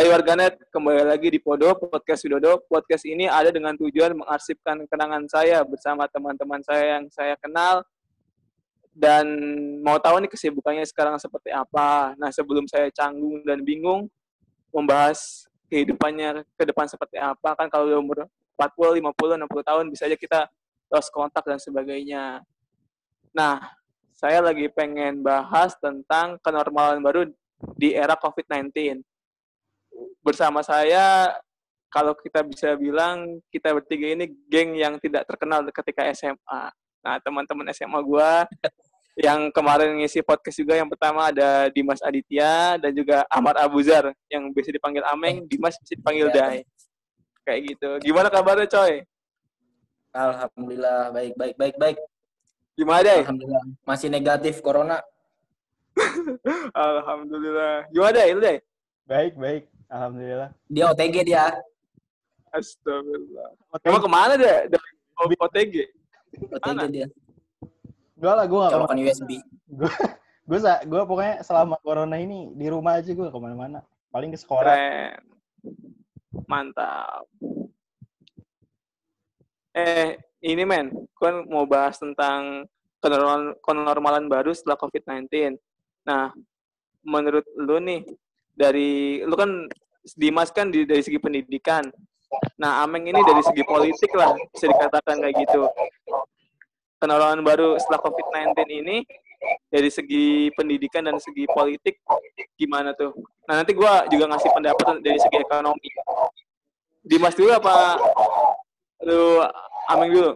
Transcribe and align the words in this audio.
Hai 0.00 0.08
warganet, 0.08 0.56
kembali 0.72 1.12
lagi 1.12 1.28
di 1.28 1.36
Podo, 1.36 1.76
Podcast 1.76 2.24
Widodo. 2.24 2.56
Podcast 2.72 3.04
ini 3.04 3.28
ada 3.28 3.52
dengan 3.52 3.76
tujuan 3.76 4.16
mengarsipkan 4.16 4.88
kenangan 4.88 5.28
saya 5.28 5.60
bersama 5.60 6.08
teman-teman 6.08 6.64
saya 6.64 6.96
yang 6.96 7.12
saya 7.12 7.36
kenal. 7.36 7.84
Dan 8.96 9.28
mau 9.84 10.00
tahu 10.00 10.24
nih 10.24 10.32
kesibukannya 10.32 10.88
sekarang 10.88 11.20
seperti 11.20 11.52
apa. 11.52 12.16
Nah, 12.16 12.32
sebelum 12.32 12.64
saya 12.64 12.88
canggung 12.88 13.44
dan 13.44 13.60
bingung 13.60 14.08
membahas 14.72 15.44
kehidupannya 15.68 16.48
ke 16.56 16.64
depan 16.64 16.88
seperti 16.88 17.20
apa, 17.20 17.52
kan 17.52 17.68
kalau 17.68 17.84
udah 17.92 18.00
umur 18.00 18.18
40, 18.56 19.04
50, 19.04 19.04
60 19.04 19.68
tahun 19.68 19.84
bisa 19.92 20.08
aja 20.08 20.16
kita 20.16 20.40
lost 20.88 21.12
kontak 21.12 21.44
dan 21.44 21.60
sebagainya. 21.60 22.40
Nah, 23.36 23.68
saya 24.16 24.40
lagi 24.40 24.64
pengen 24.72 25.20
bahas 25.20 25.76
tentang 25.76 26.40
kenormalan 26.40 27.04
baru 27.04 27.28
di 27.76 27.92
era 27.92 28.16
COVID-19 28.16 29.04
bersama 30.24 30.60
saya 30.64 31.34
kalau 31.90 32.14
kita 32.14 32.46
bisa 32.46 32.78
bilang 32.78 33.42
kita 33.50 33.74
bertiga 33.74 34.06
ini 34.14 34.30
geng 34.46 34.78
yang 34.78 34.94
tidak 35.02 35.26
terkenal 35.26 35.66
ketika 35.66 36.06
SMA. 36.14 36.62
Nah, 37.02 37.16
teman-teman 37.18 37.66
SMA 37.74 37.98
gue 37.98 38.30
yang 39.26 39.50
kemarin 39.50 39.98
ngisi 39.98 40.22
podcast 40.22 40.56
juga 40.56 40.78
yang 40.78 40.86
pertama 40.86 41.28
ada 41.28 41.66
Dimas 41.74 42.00
Aditya 42.00 42.78
dan 42.78 42.94
juga 42.94 43.26
Ahmad 43.26 43.58
Abuzar 43.58 44.14
yang 44.30 44.48
bisa 44.54 44.70
dipanggil 44.70 45.02
Ameng, 45.02 45.44
Dimas 45.50 45.76
bisa 45.82 45.98
dipanggil 45.98 46.30
iya. 46.30 46.36
Dai. 46.38 46.58
Kayak 47.42 47.60
gitu. 47.74 47.90
Gimana 48.06 48.30
kabarnya, 48.30 48.70
coy? 48.70 49.02
Alhamdulillah 50.10 51.14
baik 51.14 51.34
baik 51.38 51.54
baik 51.58 51.76
baik. 51.78 51.98
Gimana, 52.78 53.00
Dai? 53.02 53.20
Alhamdulillah 53.26 53.64
masih 53.82 54.08
negatif 54.08 54.62
corona. 54.62 55.02
Alhamdulillah. 56.74 57.90
Gimana, 57.90 58.12
Dai? 58.14 58.30
Lu, 58.30 58.40
Dai? 58.40 58.58
Baik, 59.10 59.34
baik. 59.34 59.64
Alhamdulillah. 59.90 60.50
Dia 60.70 60.84
OTG 60.94 61.16
dia. 61.26 61.50
Astagfirullah. 62.54 63.50
OTG. 63.74 63.86
Emang 63.90 64.02
ke 64.06 64.10
mana 64.10 64.34
dia? 64.38 64.70
Dari 64.70 64.90
OTG? 65.18 65.74
OTG 66.38 66.82
dia. 66.94 67.06
Gue 68.20 68.32
lah, 68.32 68.46
gue 68.46 68.58
gak 68.58 68.72
Colokan 68.78 68.98
USB. 69.02 69.30
Gue 69.66 69.92
gue 70.50 70.58
gue 70.62 71.02
pokoknya 71.06 71.46
selama 71.46 71.78
corona 71.82 72.18
ini 72.18 72.50
di 72.54 72.66
rumah 72.70 73.02
aja 73.02 73.10
gue 73.10 73.28
ke 73.28 73.38
mana-mana. 73.42 73.82
Paling 74.14 74.30
ke 74.30 74.38
sekolah. 74.38 74.62
Keren. 74.62 75.18
Mantap. 76.46 77.26
Eh, 79.70 80.18
ini 80.42 80.66
men, 80.66 80.90
gue 80.90 81.30
mau 81.46 81.62
bahas 81.66 81.94
tentang 81.98 82.66
kenormalan 83.62 84.26
baru 84.26 84.50
setelah 84.50 84.74
COVID-19. 84.78 85.54
Nah, 86.02 86.34
menurut 87.06 87.46
lu 87.54 87.78
nih, 87.78 88.02
dari 88.58 89.22
lu 89.22 89.38
kan 89.38 89.70
Dimas 90.16 90.48
kan 90.50 90.72
di, 90.72 90.88
dari 90.88 91.04
segi 91.04 91.20
pendidikan. 91.20 91.84
Nah, 92.56 92.86
Ameng 92.86 93.10
ini 93.10 93.20
dari 93.20 93.42
segi 93.42 93.66
politik 93.66 94.10
lah 94.14 94.32
bisa 94.54 94.70
dikatakan 94.70 95.18
kayak 95.18 95.34
gitu. 95.44 95.66
Kenalan 97.00 97.42
baru 97.42 97.80
setelah 97.80 98.00
COVID-19 98.04 98.54
ini 98.70 98.96
dari 99.72 99.88
segi 99.88 100.52
pendidikan 100.52 101.08
dan 101.08 101.16
segi 101.16 101.48
politik 101.48 102.00
gimana 102.54 102.92
tuh? 102.92 103.16
Nah, 103.48 103.60
nanti 103.60 103.72
gue 103.72 103.92
juga 104.12 104.24
ngasih 104.30 104.50
pendapat 104.52 105.00
dari 105.00 105.18
segi 105.18 105.36
ekonomi. 105.40 105.88
Dimas 107.00 107.34
dulu 107.34 107.50
apa 107.56 107.96
lu 109.04 109.40
Ameng 109.90 110.12
dulu? 110.12 110.32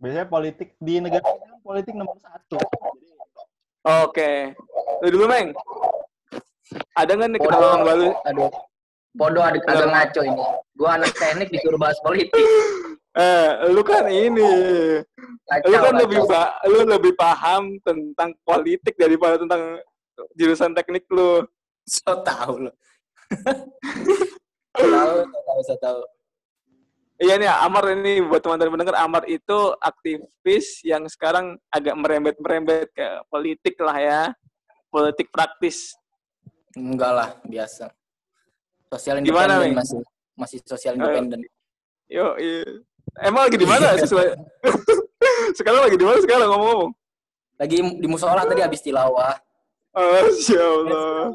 Biasanya 0.00 0.26
politik 0.32 0.72
di 0.80 0.96
negara 0.96 1.28
politik 1.60 1.92
nomor 1.92 2.16
satu. 2.24 2.56
Oke. 3.84 4.56
Lu 5.04 5.08
dulu, 5.12 5.24
Meng. 5.28 5.52
Ada 6.94 7.10
nggak 7.16 7.28
nih 7.34 7.40
kenalan 7.40 7.80
baru? 7.82 8.08
Aduh. 8.26 8.50
Bodoh 9.10 9.42
ada 9.42 9.58
agak 9.58 9.90
ngaco 9.90 10.20
ini. 10.22 10.44
Gua 10.78 10.90
anak 10.94 11.10
teknik 11.18 11.50
disuruh 11.50 11.78
bahas 11.82 11.98
politik. 11.98 12.38
Eh, 13.10 13.50
lu 13.74 13.82
kan 13.82 14.06
ini. 14.06 14.46
Kacau, 15.50 15.66
lu 15.66 15.76
kan 15.82 15.94
kacau. 15.98 16.02
lebih 16.06 16.20
lu 16.70 16.78
lebih 16.86 17.12
paham 17.18 17.74
tentang 17.82 18.30
politik 18.46 18.94
daripada 18.94 19.34
tentang 19.34 19.82
jurusan 20.38 20.70
teknik 20.78 21.10
lu. 21.10 21.42
So 21.90 22.22
tahu 22.22 22.70
lu. 22.70 22.72
tahu, 24.78 25.14
tahu, 25.26 25.60
so 25.66 25.74
tahu. 25.82 26.00
Iya 27.20 27.36
nih, 27.36 27.52
Amar 27.52 27.84
ini 27.92 28.24
buat 28.24 28.40
teman-teman 28.40 28.80
pendengar, 28.80 28.96
Amar 28.96 29.28
itu 29.28 29.76
aktivis 29.76 30.80
yang 30.86 31.04
sekarang 31.04 31.60
agak 31.68 31.92
merembet-merembet 31.92 32.88
ke 32.96 33.06
politik 33.28 33.76
lah 33.82 33.98
ya. 33.98 34.22
Politik 34.88 35.28
praktis. 35.28 35.99
Enggak 36.78 37.12
lah, 37.12 37.28
biasa. 37.42 37.90
Sosial 38.90 39.22
independen 39.22 39.74
masih 39.74 39.98
masih 40.38 40.58
sosial 40.66 40.94
independen. 40.98 41.42
Yo, 42.10 42.34
iya. 42.38 42.62
Emang 43.22 43.46
lagi 43.46 43.58
di 43.58 43.66
mana 43.66 43.94
sesuai? 44.02 44.34
sekarang 45.58 45.82
lagi 45.86 45.96
di 45.98 46.06
mana 46.06 46.18
sekarang 46.22 46.46
ngomong-ngomong? 46.50 46.92
Lagi 47.58 47.76
di 47.82 48.06
musola 48.06 48.46
tadi 48.46 48.62
habis 48.62 48.82
tilawah. 48.82 49.34
Masya 49.90 50.62
Allah. 50.62 51.34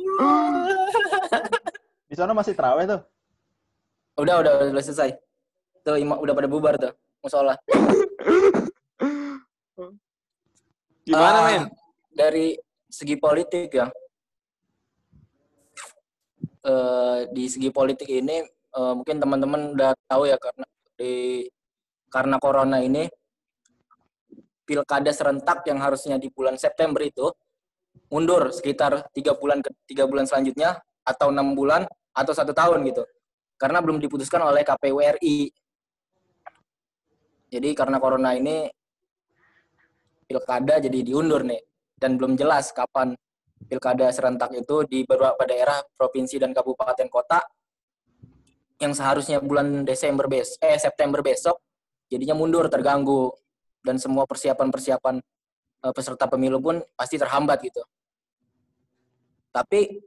di 2.10 2.16
sana 2.16 2.32
masih 2.32 2.56
terawih 2.56 2.88
tuh? 2.88 3.02
Udah, 4.16 4.40
udah, 4.40 4.54
udah 4.72 4.84
selesai. 4.84 5.12
Tuh, 5.84 6.00
udah 6.00 6.34
pada 6.34 6.48
bubar 6.48 6.80
tuh, 6.80 6.96
musola. 7.20 7.60
Gimana, 11.06 11.38
uh, 11.38 11.46
men? 11.46 11.64
Dari 12.16 12.56
segi 12.88 13.20
politik 13.20 13.76
ya, 13.76 13.92
uh, 16.66 17.30
di 17.30 17.46
segi 17.46 17.70
politik 17.70 18.10
ini 18.10 18.42
uh, 18.76 18.94
mungkin 18.98 19.22
teman-teman 19.22 19.78
udah 19.78 19.92
tahu 20.10 20.28
ya 20.28 20.38
karena 20.42 20.66
di 20.98 21.46
karena 22.10 22.36
corona 22.42 22.82
ini 22.82 23.06
pilkada 24.66 25.14
serentak 25.14 25.62
yang 25.70 25.78
harusnya 25.78 26.18
di 26.18 26.28
bulan 26.34 26.58
September 26.58 27.00
itu 27.06 27.30
mundur 28.10 28.50
sekitar 28.50 29.08
tiga 29.14 29.38
bulan 29.38 29.62
ke 29.62 29.70
tiga 29.86 30.10
bulan 30.10 30.26
selanjutnya 30.26 30.82
atau 31.06 31.30
enam 31.30 31.54
bulan 31.54 31.86
atau 32.12 32.34
satu 32.34 32.52
tahun 32.52 32.82
gitu. 32.90 33.06
Karena 33.56 33.80
belum 33.80 34.04
diputuskan 34.04 34.42
oleh 34.44 34.68
KPU 34.68 35.00
RI 35.00 35.48
jadi 37.56 37.72
karena 37.72 38.04
corona 38.04 38.36
ini 38.36 38.68
pilkada 40.28 40.82
jadi 40.84 41.00
diundur 41.06 41.46
nih 41.46 41.62
dan 41.96 42.20
belum 42.20 42.36
jelas 42.36 42.74
kapan 42.76 43.14
pilkada 43.66 44.10
serentak 44.14 44.54
itu 44.54 44.86
di 44.86 45.04
beberapa 45.04 45.42
daerah 45.44 45.82
provinsi 45.98 46.38
dan 46.38 46.54
kabupaten 46.54 47.10
kota 47.10 47.42
yang 48.78 48.92
seharusnya 48.92 49.40
bulan 49.40 49.88
Desember 49.88 50.28
bes 50.28 50.60
eh 50.60 50.78
September 50.78 51.24
besok 51.24 51.58
jadinya 52.12 52.36
mundur 52.38 52.68
terganggu 52.68 53.34
dan 53.86 54.02
semua 54.02 54.26
persiapan-persiapan 54.26 55.22
uh, 55.86 55.94
peserta 55.94 56.26
pemilu 56.26 56.58
pun 56.58 56.82
pasti 56.98 57.22
terhambat 57.22 57.62
gitu. 57.62 57.82
Tapi 59.54 60.02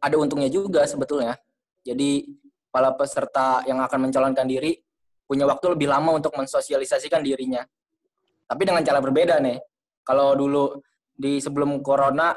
ada 0.00 0.16
untungnya 0.18 0.50
juga 0.50 0.82
sebetulnya. 0.88 1.38
Jadi 1.84 2.26
para 2.72 2.90
peserta 2.96 3.62
yang 3.68 3.78
akan 3.84 4.08
mencalonkan 4.10 4.48
diri 4.48 4.74
punya 5.24 5.46
waktu 5.46 5.78
lebih 5.78 5.88
lama 5.88 6.16
untuk 6.16 6.34
mensosialisasikan 6.34 7.22
dirinya. 7.22 7.62
Tapi 8.44 8.62
dengan 8.66 8.82
cara 8.82 8.98
berbeda 9.00 9.40
nih. 9.40 9.60
Kalau 10.04 10.36
dulu 10.36 10.82
di 11.14 11.38
sebelum 11.38 11.80
corona 11.80 12.34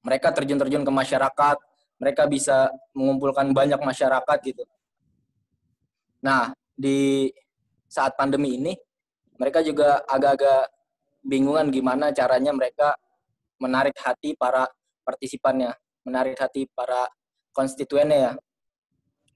mereka 0.00 0.32
terjun-terjun 0.32 0.84
ke 0.84 0.92
masyarakat, 0.92 1.56
mereka 2.00 2.24
bisa 2.24 2.72
mengumpulkan 2.96 3.52
banyak 3.52 3.80
masyarakat 3.80 4.38
gitu. 4.44 4.64
Nah, 6.24 6.52
di 6.72 7.28
saat 7.84 8.16
pandemi 8.16 8.56
ini 8.56 8.72
mereka 9.36 9.60
juga 9.60 10.00
agak-agak 10.08 10.68
bingungan 11.20 11.68
gimana 11.68 12.12
caranya 12.12 12.52
mereka 12.56 12.96
menarik 13.60 13.96
hati 14.00 14.32
para 14.32 14.64
partisipannya, 15.04 15.72
menarik 16.08 16.36
hati 16.40 16.64
para 16.72 17.08
konstituennya 17.52 18.16
ya. 18.16 18.32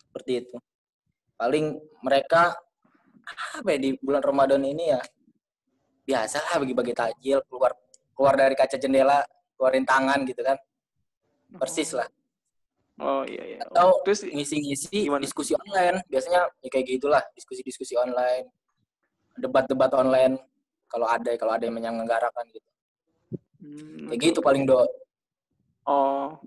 Seperti 0.08 0.32
itu. 0.44 0.56
Paling 1.36 1.76
mereka 2.00 2.56
apa 3.60 3.68
ya 3.74 3.78
di 3.80 3.90
bulan 4.00 4.20
Ramadan 4.24 4.62
ini 4.64 4.92
ya 4.92 5.00
biasalah 6.04 6.60
bagi-bagi 6.60 6.92
takjil 6.92 7.40
keluar 7.48 7.72
keluar 8.14 8.34
dari 8.38 8.54
kaca 8.54 8.78
jendela 8.78 9.20
keluarin 9.58 9.86
tangan 9.86 10.22
gitu 10.26 10.42
kan. 10.42 10.58
Persis 11.58 11.94
lah. 11.94 12.08
Oh 13.02 13.26
iya 13.26 13.42
iya. 13.42 13.58
Atau 13.66 14.02
terus 14.06 14.22
ngisi-ngisi 14.22 15.10
diskusi 15.18 15.52
online. 15.58 16.02
Biasanya 16.06 16.46
ya 16.62 16.68
kayak 16.70 16.86
gitulah 16.98 17.22
diskusi-diskusi 17.34 17.98
online. 17.98 18.46
Debat-debat 19.34 19.90
online 19.98 20.38
kalau 20.86 21.10
ada 21.10 21.34
kalau 21.34 21.52
ada 21.58 21.66
yang 21.66 21.74
menyelenggarakan 21.74 22.44
gitu. 22.54 22.70
Hmm, 23.58 24.12
kayak 24.12 24.20
gitu 24.30 24.38
paling 24.44 24.62
do 24.68 24.78
oh. 25.90 26.38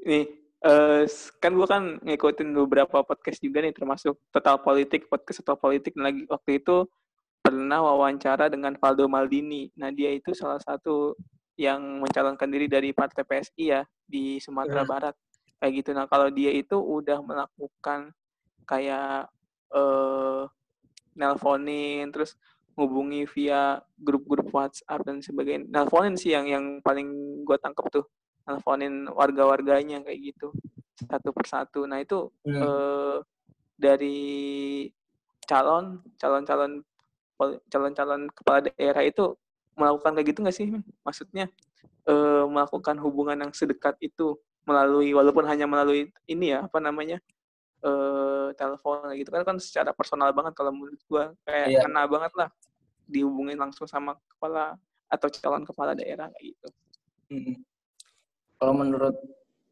Ini 0.00 0.32
uh, 0.64 1.04
kan 1.36 1.52
gue 1.52 1.68
kan 1.68 1.82
ngikutin 2.00 2.48
beberapa 2.56 3.04
podcast 3.04 3.36
juga 3.44 3.60
nih 3.60 3.76
termasuk 3.76 4.16
total 4.32 4.56
politik 4.64 5.12
podcast 5.12 5.44
total 5.44 5.60
politik. 5.60 5.92
Lagi 5.92 6.24
waktu 6.24 6.56
itu 6.56 6.88
pernah 7.50 7.82
wawancara 7.82 8.46
dengan 8.46 8.78
Valdo 8.78 9.10
Maldini. 9.10 9.66
Nah, 9.74 9.90
dia 9.90 10.14
itu 10.14 10.30
salah 10.30 10.62
satu 10.62 11.18
yang 11.58 11.98
mencalonkan 11.98 12.46
diri 12.46 12.70
dari 12.70 12.94
partai 12.94 13.26
PSI 13.26 13.64
ya 13.74 13.82
di 14.06 14.38
Sumatera 14.38 14.86
Hmm. 14.86 14.90
Barat 14.94 15.14
kayak 15.58 15.72
gitu. 15.76 15.90
Nah 15.92 16.06
kalau 16.06 16.30
dia 16.30 16.54
itu 16.54 16.78
udah 16.78 17.20
melakukan 17.20 18.14
kayak 18.64 19.28
eh 19.70 20.42
nelponin 21.12 22.08
terus 22.08 22.38
hubungi 22.78 23.28
via 23.28 23.76
grup-grup 23.92 24.48
WhatsApp 24.48 25.04
dan 25.04 25.20
sebagainya. 25.20 25.68
Nelponin 25.68 26.16
sih 26.16 26.32
yang 26.32 26.48
yang 26.48 26.64
paling 26.80 27.12
gue 27.44 27.58
tangkap 27.60 27.92
tuh. 27.92 28.08
Nelponin 28.48 29.10
warga-warganya 29.12 30.00
kayak 30.00 30.32
gitu 30.32 30.56
satu 30.96 31.28
persatu. 31.36 31.84
Nah 31.84 32.00
itu 32.00 32.32
Hmm. 32.40 32.56
eh, 32.56 33.16
dari 33.76 34.20
calon 35.44 36.00
calon-calon 36.16 36.80
pol- 36.80 36.89
calon-calon 37.68 38.28
kepala 38.32 38.58
daerah 38.68 39.02
itu 39.04 39.34
melakukan 39.78 40.12
kayak 40.16 40.26
gitu 40.34 40.38
nggak 40.44 40.56
sih? 40.56 40.66
Maksudnya 41.06 41.48
eh, 42.08 42.44
melakukan 42.48 42.96
hubungan 43.00 43.36
yang 43.40 43.52
sedekat 43.52 43.96
itu 44.04 44.36
melalui 44.68 45.16
walaupun 45.16 45.48
hanya 45.48 45.64
melalui 45.64 46.12
ini 46.28 46.52
ya 46.52 46.68
apa 46.68 46.78
namanya 46.78 47.18
eh 47.80 48.48
telepon 48.60 49.08
kayak 49.08 49.18
gitu 49.24 49.30
kan 49.32 49.42
kan 49.42 49.56
secara 49.56 49.90
personal 49.96 50.28
banget 50.36 50.52
kalau 50.52 50.68
menurut 50.68 51.00
gua 51.08 51.32
kayak 51.48 51.66
Iya. 51.72 51.80
kena 51.88 52.04
banget 52.04 52.32
lah 52.36 52.48
dihubungin 53.08 53.56
langsung 53.56 53.88
sama 53.88 54.20
kepala 54.28 54.76
atau 55.08 55.28
calon 55.32 55.64
kepala 55.64 55.96
daerah 55.96 56.28
kayak 56.36 56.44
gitu. 56.54 56.68
Mm. 57.32 57.56
Kalau 58.60 58.74
menurut 58.76 59.16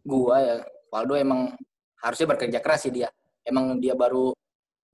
gua 0.08 0.40
ya, 0.40 0.56
Waldo 0.88 1.14
emang 1.20 1.52
harusnya 2.00 2.26
bekerja 2.32 2.58
keras 2.64 2.88
sih 2.88 2.92
dia. 2.96 3.12
Emang 3.44 3.76
dia 3.76 3.92
baru 3.92 4.32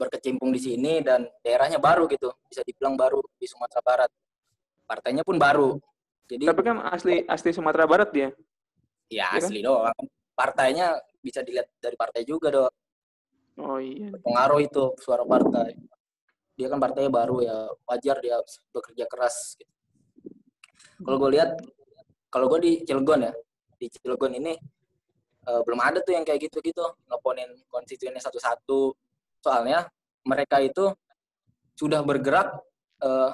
berkecimpung 0.04 0.52
di 0.52 0.60
sini 0.60 1.00
dan 1.00 1.24
daerahnya 1.40 1.80
baru 1.80 2.04
gitu, 2.12 2.28
bisa 2.46 2.60
dibilang 2.60 2.94
baru 2.94 3.24
di 3.40 3.46
Sumatera 3.48 3.80
Barat. 3.80 4.10
Partainya 4.84 5.24
pun 5.24 5.40
baru. 5.40 5.80
Jadi 6.28 6.44
Tapi 6.44 6.62
kan 6.64 6.76
asli 6.92 7.24
asli 7.24 7.50
Sumatera 7.56 7.88
Barat 7.88 8.12
dia. 8.12 8.28
ya 9.08 9.32
kan? 9.32 9.40
asli 9.40 9.64
doang. 9.64 9.96
Partainya 10.36 10.96
bisa 11.24 11.40
dilihat 11.40 11.72
dari 11.80 11.96
partai 11.96 12.22
juga 12.28 12.52
dong. 12.52 12.74
Oh 13.60 13.78
iya. 13.78 14.10
Pengaruh 14.20 14.60
itu 14.60 14.92
suara 15.00 15.22
partai. 15.24 15.78
Dia 16.54 16.70
kan 16.70 16.78
partainya 16.78 17.10
baru 17.10 17.42
ya, 17.42 17.66
wajar 17.86 18.16
dia 18.22 18.38
bekerja 18.70 19.04
keras. 19.10 19.58
Gitu. 19.58 19.72
Kalau 21.02 21.16
gue 21.18 21.30
lihat, 21.34 21.50
kalau 22.30 22.46
gue 22.50 22.60
di 22.62 22.72
Cilegon 22.86 23.30
ya, 23.30 23.32
di 23.78 23.86
Cilegon 23.90 24.32
ini 24.38 24.54
eh, 25.44 25.60
belum 25.66 25.80
ada 25.82 25.98
tuh 26.02 26.14
yang 26.14 26.22
kayak 26.22 26.50
gitu-gitu 26.50 26.82
ngeponin 27.10 27.50
konstituennya 27.70 28.22
satu-satu. 28.22 28.94
Soalnya 29.44 29.84
mereka 30.24 30.64
itu 30.64 30.88
sudah 31.76 32.00
bergerak 32.00 32.56
eh, 33.04 33.32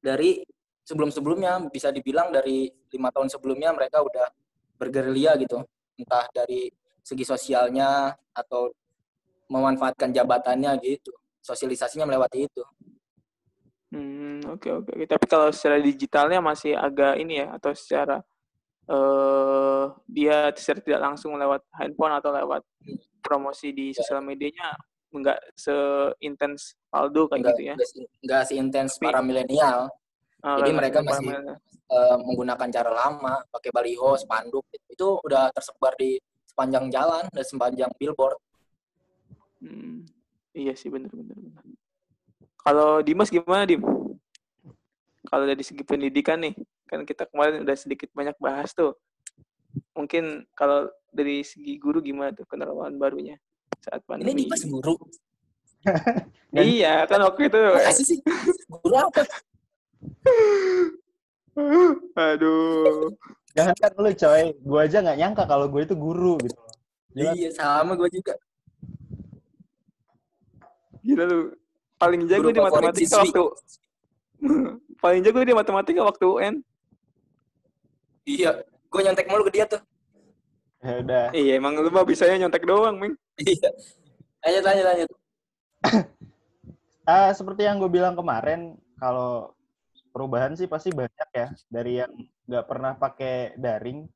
dari 0.00 0.40
sebelum-sebelumnya 0.88 1.68
bisa 1.68 1.92
dibilang 1.92 2.32
dari 2.32 2.72
lima 2.88 3.12
tahun 3.12 3.28
sebelumnya 3.28 3.76
mereka 3.76 4.00
udah 4.00 4.32
bergerilya 4.80 5.36
gitu, 5.44 5.60
entah 6.00 6.26
dari 6.32 6.72
segi 7.04 7.28
sosialnya 7.28 8.16
atau 8.32 8.72
memanfaatkan 9.52 10.10
jabatannya 10.10 10.80
gitu. 10.80 11.12
Sosialisasinya 11.44 12.08
melewati 12.08 12.48
itu. 12.48 12.64
Hmm, 13.92 14.40
oke 14.48 14.68
oke. 14.72 14.90
oke. 14.96 15.04
Tapi 15.04 15.24
kalau 15.28 15.52
secara 15.52 15.76
digitalnya 15.76 16.40
masih 16.40 16.72
agak 16.72 17.20
ini 17.20 17.44
ya 17.44 17.52
atau 17.60 17.76
secara 17.76 18.24
eh 18.82 19.84
dia 20.10 20.50
secara 20.58 20.80
tidak 20.82 21.00
langsung 21.12 21.38
lewat 21.38 21.62
handphone 21.78 22.14
atau 22.18 22.30
lewat 22.34 22.62
promosi 23.22 23.70
di 23.70 23.94
sosial 23.94 24.18
medianya 24.24 24.74
enggak 25.12 25.38
seintens 25.54 26.74
Aldo 26.88 27.28
kayak 27.28 27.40
Enggak, 27.44 27.54
gitu 27.56 27.62
ya. 27.68 27.74
enggak 28.24 28.42
seintens 28.48 28.92
para 28.98 29.20
milenial. 29.20 29.92
Ah, 30.42 30.58
Jadi 30.58 30.70
mereka 30.74 30.98
masih- 31.06 31.30
eh, 31.92 32.16
menggunakan 32.18 32.68
cara 32.72 32.90
lama, 32.90 33.44
pakai 33.52 33.70
baliho, 33.70 34.16
spanduk, 34.18 34.66
itu 34.90 35.06
udah 35.22 35.52
tersebar 35.54 35.94
di 35.94 36.18
sepanjang 36.48 36.90
jalan 36.90 37.24
dan 37.30 37.44
sepanjang 37.44 37.92
billboard. 38.00 38.40
Hmm, 39.62 40.02
iya 40.56 40.74
sih 40.74 40.90
bener. 40.90 41.12
Kalau 42.58 43.04
Dimas 43.06 43.30
gimana 43.30 43.68
Dim? 43.68 43.84
Kalau 45.22 45.44
dari 45.46 45.62
segi 45.62 45.86
pendidikan 45.86 46.42
nih, 46.42 46.56
kan 46.90 47.06
kita 47.06 47.30
kemarin 47.30 47.62
udah 47.62 47.76
sedikit 47.78 48.10
banyak 48.10 48.34
bahas 48.42 48.74
tuh. 48.74 48.98
Mungkin 49.94 50.44
kalau 50.58 50.90
dari 51.12 51.46
segi 51.46 51.78
guru 51.78 52.02
gimana 52.02 52.34
tuh 52.34 52.44
penerapan 52.48 52.96
barunya 52.98 53.36
saat 53.82 54.00
Ini 54.00 54.08
pandemi? 54.08 54.42
Dimas 54.46 54.62
guru. 54.66 54.94
Iya, 56.52 57.08
kan 57.08 57.24
waktu 57.24 57.48
itu. 57.48 57.56
Makasih 57.56 58.06
sih. 58.12 58.18
Guru 58.68 58.92
apa? 58.92 59.24
Aduh. 62.28 63.08
Jangan 63.56 63.76
kan 63.76 63.92
lu 63.96 64.12
coy, 64.12 64.44
gue 64.52 64.80
aja 64.80 65.00
nggak 65.00 65.18
nyangka 65.20 65.44
kalau 65.48 65.68
gue 65.68 65.80
itu 65.84 65.96
guru 65.96 66.36
gitu. 66.44 66.56
Gila. 67.12 67.32
Iya, 67.36 67.48
sama 67.56 67.92
gue 67.96 68.08
juga. 68.08 68.34
Gila 71.04 71.24
lu. 71.28 71.38
Paling 72.00 72.22
jago 72.26 72.48
Guru 72.48 72.56
di 72.56 72.60
matematika 72.60 73.06
siswi. 73.06 73.20
waktu 73.30 73.42
paling 75.02 75.20
jago 75.22 75.40
di 75.44 75.54
matematika 75.54 76.00
waktu 76.02 76.24
UN. 76.26 76.54
Iya, 78.26 78.50
gue 78.64 79.00
nyontek 79.02 79.28
mulu 79.28 79.44
ke 79.46 79.52
dia 79.54 79.64
tuh. 79.68 79.80
Ya 80.82 80.94
udah. 80.98 81.26
Iya, 81.30 81.52
emang 81.62 81.78
lu 81.78 81.90
mah 81.94 82.02
bisanya 82.02 82.42
nyontek 82.42 82.66
doang, 82.66 82.98
Ming. 82.98 83.14
Iya. 83.38 83.70
Lanjut, 84.42 84.62
lanjut, 84.66 84.84
lanjut. 84.90 85.08
Ah, 87.06 87.30
seperti 87.30 87.66
yang 87.66 87.78
gue 87.78 87.90
bilang 87.90 88.18
kemarin, 88.18 88.74
kalau 88.98 89.54
perubahan 90.10 90.58
sih 90.58 90.66
pasti 90.66 90.90
banyak 90.90 91.28
ya. 91.34 91.48
Dari 91.70 92.02
yang 92.02 92.12
nggak 92.50 92.66
pernah 92.66 92.92
pakai 92.98 93.54
daring, 93.54 94.10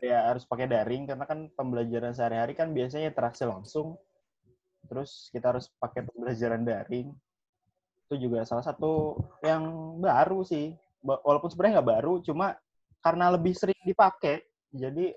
ya 0.00 0.32
harus 0.32 0.48
pakai 0.48 0.64
daring 0.64 1.04
karena 1.04 1.28
kan 1.28 1.52
pembelajaran 1.52 2.16
sehari-hari 2.16 2.56
kan 2.56 2.72
biasanya 2.72 3.12
interaksi 3.12 3.44
langsung. 3.44 4.00
Terus 4.88 5.28
kita 5.28 5.52
harus 5.52 5.68
pakai 5.76 6.08
pembelajaran 6.08 6.64
daring. 6.64 7.12
Itu 8.08 8.16
juga 8.16 8.48
salah 8.48 8.64
satu 8.64 9.20
yang 9.44 9.62
baru 10.00 10.40
sih. 10.40 10.72
Walaupun 11.04 11.52
sebenarnya 11.52 11.80
nggak 11.80 11.90
baru, 12.00 12.12
cuma 12.24 12.56
karena 13.00 13.32
lebih 13.32 13.56
sering 13.56 13.80
dipakai, 13.84 14.44
jadi 14.70 15.14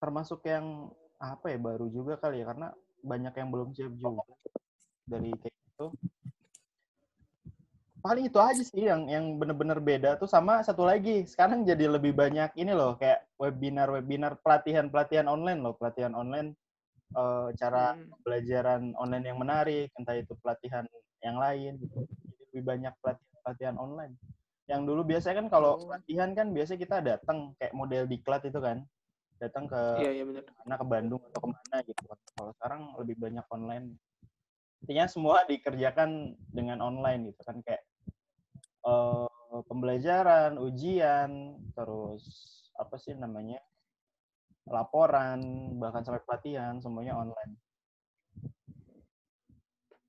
termasuk 0.00 0.40
yang 0.48 0.90
apa 1.20 1.52
ya 1.52 1.58
baru 1.60 1.86
juga 1.92 2.16
kali 2.16 2.40
ya 2.40 2.48
karena 2.48 2.68
banyak 3.04 3.34
yang 3.36 3.48
belum 3.52 3.68
siap 3.76 3.92
juga 4.00 4.24
dari 5.04 5.30
kayak 5.36 5.52
gitu. 5.52 5.86
Paling 8.00 8.32
itu 8.32 8.40
aja 8.40 8.62
sih 8.64 8.88
yang 8.88 9.12
yang 9.12 9.36
bener-bener 9.36 9.76
beda 9.76 10.16
tuh 10.16 10.24
sama 10.24 10.64
satu 10.64 10.88
lagi 10.88 11.28
sekarang 11.28 11.68
jadi 11.68 11.84
lebih 11.84 12.16
banyak 12.16 12.56
ini 12.56 12.72
loh 12.72 12.96
kayak 12.96 13.28
webinar-webinar 13.36 14.40
pelatihan-pelatihan 14.40 15.28
online 15.28 15.60
loh 15.60 15.76
pelatihan 15.76 16.16
online 16.16 16.56
eh, 17.12 17.48
cara 17.60 17.92
Hmm. 17.92 18.08
pembelajaran 18.08 18.96
online 18.96 19.24
yang 19.28 19.36
menarik 19.36 19.92
entah 20.00 20.16
itu 20.16 20.32
pelatihan 20.40 20.88
yang 21.20 21.36
lain 21.36 21.76
gitu. 21.76 22.08
Jadi 22.08 22.32
lebih 22.48 22.62
banyak 22.64 22.94
pelatihan-pelatihan 23.04 23.76
online. 23.76 24.14
Yang 24.70 24.82
dulu 24.86 25.00
biasanya 25.02 25.36
kan 25.42 25.48
kalau 25.50 25.72
Oh. 25.74 25.82
pelatihan 25.90 26.30
kan 26.30 26.46
biasanya 26.54 26.80
kita 26.80 26.96
datang 27.02 27.38
kayak 27.58 27.74
model 27.74 28.06
diklat 28.06 28.42
itu 28.46 28.62
kan 28.62 28.86
datang 29.42 29.66
ke 29.66 29.82
Iya, 29.98 30.10
iya 30.14 30.24
benar. 30.28 30.44
mana 30.62 30.76
ke 30.78 30.86
Bandung 30.86 31.22
atau 31.26 31.40
ke 31.42 31.48
mana 31.50 31.76
gitu 31.82 32.02
kan. 32.06 32.18
Kalau 32.38 32.52
sekarang 32.54 32.82
lebih 33.02 33.16
banyak 33.18 33.46
online. 33.50 33.86
Intinya 34.86 35.04
semua 35.10 35.42
dikerjakan 35.50 36.38
dengan 36.54 36.78
online 36.78 37.34
gitu 37.34 37.42
kan 37.42 37.58
kayak 37.66 37.82
eh, 38.86 39.60
pembelajaran, 39.66 40.56
ujian, 40.56 41.58
terus 41.74 42.22
apa 42.78 42.94
sih 42.96 43.12
namanya 43.12 43.58
laporan, 44.70 45.40
bahkan 45.82 46.06
sampai 46.06 46.22
pelatihan 46.22 46.78
semuanya 46.78 47.18
online. 47.18 47.58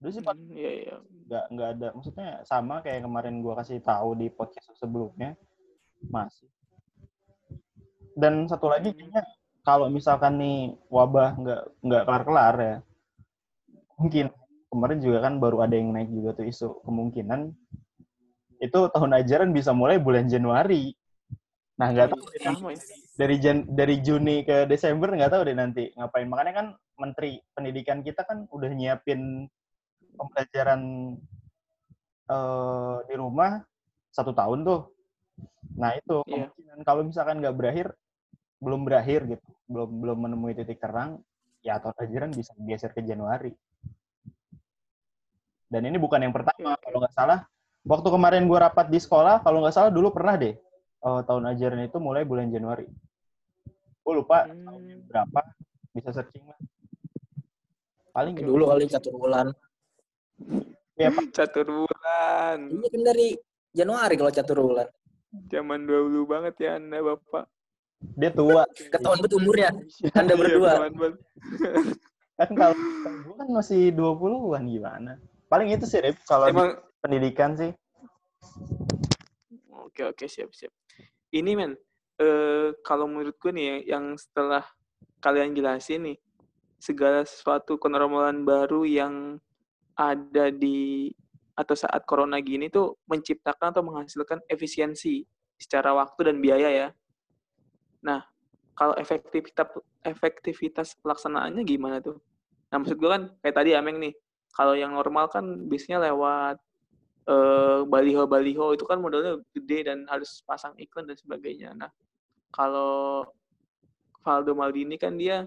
Dulu 0.01 0.09
sih 0.09 0.23
Pak, 0.25 0.33
Hmm, 0.33 0.49
Iya, 0.49 0.71
iya. 0.81 0.95
nggak 1.29 1.45
nggak 1.53 1.69
ada 1.77 1.87
maksudnya 1.95 2.29
sama 2.43 2.81
kayak 2.83 3.05
kemarin 3.07 3.39
gua 3.39 3.53
kasih 3.61 3.79
tahu 3.79 4.17
di 4.19 4.27
podcast 4.27 4.67
sebelumnya 4.75 5.37
masih 6.09 6.49
dan 8.19 8.43
satu 8.51 8.67
lagi 8.67 8.91
kayaknya 8.91 9.23
kalau 9.63 9.87
misalkan 9.87 10.35
nih 10.41 10.75
wabah 10.91 11.37
nggak 11.39 11.61
nggak 11.85 12.03
kelar 12.03 12.23
kelar 12.27 12.55
ya 12.59 12.75
mungkin 13.95 14.25
kemarin 14.67 14.99
juga 14.99 15.17
kan 15.23 15.33
baru 15.39 15.57
ada 15.63 15.75
yang 15.77 15.93
naik 15.95 16.09
juga 16.11 16.35
tuh 16.35 16.45
isu 16.51 16.67
kemungkinan 16.83 17.53
itu 18.59 18.79
tahun 18.91 19.11
ajaran 19.23 19.55
bisa 19.55 19.71
mulai 19.71 20.01
bulan 20.01 20.27
Januari 20.27 20.91
nah 21.79 21.89
nggak 21.89 22.11
tahu 22.11 22.21
deh, 22.35 22.41
Sama 22.43 22.69
ya. 22.75 22.81
dari 23.15 23.35
Jan 23.39 23.57
dari 23.71 23.95
Juni 24.03 24.43
ke 24.43 24.67
Desember 24.67 25.07
nggak 25.15 25.31
tahu 25.31 25.41
deh 25.47 25.55
nanti 25.55 25.95
ngapain 25.95 26.27
makanya 26.27 26.53
kan 26.59 26.67
Menteri 26.99 27.39
Pendidikan 27.55 28.03
kita 28.03 28.27
kan 28.27 28.45
udah 28.51 28.69
nyiapin 28.69 29.47
pembelajaran 30.15 30.81
eh, 32.31 32.97
di 33.07 33.15
rumah 33.19 33.59
satu 34.11 34.31
tahun 34.31 34.63
tuh. 34.63 34.81
Nah 35.75 35.95
itu 35.95 36.23
Iya. 36.27 36.51
kemungkinan 36.51 36.79
kalau 36.87 37.01
misalkan 37.07 37.39
nggak 37.39 37.55
berakhir, 37.55 37.87
belum 38.61 38.81
berakhir 38.87 39.25
gitu, 39.27 39.47
belum 39.67 39.89
belum 39.99 40.17
menemui 40.27 40.53
titik 40.55 40.79
terang, 40.79 41.19
ya 41.63 41.79
tahun 41.79 41.95
ajaran 42.07 42.31
bisa 42.35 42.51
geser 42.61 42.91
ke 42.95 43.01
Januari. 43.03 43.51
Dan 45.71 45.87
ini 45.87 45.95
bukan 45.95 46.19
yang 46.19 46.35
pertama, 46.35 46.75
kalau 46.83 46.99
nggak 46.99 47.15
salah 47.15 47.47
waktu 47.87 48.07
kemarin 48.11 48.45
gue 48.45 48.59
rapat 48.59 48.91
di 48.91 48.99
sekolah, 48.99 49.41
kalau 49.41 49.63
nggak 49.63 49.73
salah 49.73 49.89
dulu 49.89 50.11
pernah 50.11 50.35
deh 50.35 50.53
uh, 51.01 51.23
tahun 51.25 51.49
ajaran 51.55 51.81
itu 51.87 51.97
mulai 51.97 52.27
bulan 52.27 52.51
Januari. 52.51 52.85
Gue 54.03 54.13
lupa 54.17 54.45
Hmm. 54.45 54.67
tahunnya 54.67 54.95
berapa, 55.07 55.41
bisa 55.95 56.09
searching 56.11 56.45
lah. 56.45 56.59
Paling 58.11 58.35
Oke. 58.35 58.43
Dulu 58.43 58.63
kali 58.67 58.83
catur 58.91 59.15
bulan. 59.15 59.55
Ya, 60.95 61.09
Pak. 61.09 61.25
Catur 61.31 61.67
bulan. 61.67 62.57
Ini 62.67 62.87
kan 62.87 63.01
dari 63.03 63.27
Januari 63.71 64.15
kalau 64.15 64.31
catur 64.31 64.57
bulan. 64.61 64.87
Zaman 65.47 65.87
dahulu 65.87 66.27
banget 66.27 66.55
ya 66.59 66.75
Anda, 66.75 66.99
Bapak. 66.99 67.47
dia 68.17 68.33
tua. 68.33 68.65
Ketahuan 68.73 69.21
betul 69.21 69.37
umurnya. 69.39 69.69
Anda 70.17 70.33
Iya, 70.33 70.39
berdua. 70.41 70.71
teman-teman. 70.75 71.13
kan 72.33 72.49
kalau 72.57 72.75
gue 73.21 73.35
kan 73.37 73.49
masih 73.53 73.81
20-an 73.93 74.63
gimana. 74.65 75.11
Paling 75.45 75.69
itu 75.69 75.85
sih, 75.85 76.01
Rip, 76.01 76.17
kalau 76.25 76.49
Emang 76.49 76.81
pendidikan 76.97 77.53
sih. 77.53 77.69
Oke 79.69 80.01
oke 80.01 80.25
siap 80.25 80.49
siap. 80.49 80.73
Ini 81.29 81.51
men, 81.53 81.77
eh, 82.17 82.73
kalau 82.81 83.05
menurut 83.05 83.37
gue 83.37 83.51
nih 83.53 83.85
yang 83.85 84.17
setelah 84.17 84.65
kalian 85.21 85.53
jelasin 85.53 86.01
nih 86.11 86.17
segala 86.81 87.21
sesuatu 87.21 87.77
kenormalan 87.77 88.41
baru 88.41 88.81
yang 88.83 89.37
ada 89.95 90.49
di 90.53 91.11
atau 91.55 91.75
saat 91.75 92.01
corona 92.07 92.39
gini 92.39 92.71
tuh 92.71 92.97
menciptakan 93.05 93.75
atau 93.75 93.83
menghasilkan 93.83 94.39
efisiensi 94.47 95.27
secara 95.59 95.93
waktu 95.93 96.31
dan 96.31 96.37
biaya 96.41 96.69
ya. 96.71 96.87
Nah, 98.01 98.25
kalau 98.73 98.97
efektivitas 98.97 99.67
efektivitas 100.01 100.97
pelaksanaannya 101.03 101.61
gimana 101.61 102.01
tuh? 102.01 102.17
Nah, 102.73 102.81
maksud 102.81 102.97
gue 102.97 103.09
kan 103.11 103.23
kayak 103.45 103.55
tadi 103.61 103.77
Ameng 103.77 104.01
nih, 104.01 104.13
kalau 104.55 104.73
yang 104.73 104.95
normal 104.95 105.29
kan 105.29 105.45
biasanya 105.69 106.09
lewat 106.09 106.57
eh, 107.29 107.79
baliho-baliho 107.85 108.73
itu 108.73 108.85
kan 108.89 108.97
modalnya 108.97 109.37
gede 109.53 109.91
dan 109.91 110.09
harus 110.09 110.41
pasang 110.47 110.73
iklan 110.81 111.05
dan 111.05 111.19
sebagainya. 111.19 111.77
Nah, 111.77 111.91
kalau 112.49 113.27
Valdo 114.25 114.53
Maldini 114.57 114.97
kan 114.97 115.13
dia 115.17 115.45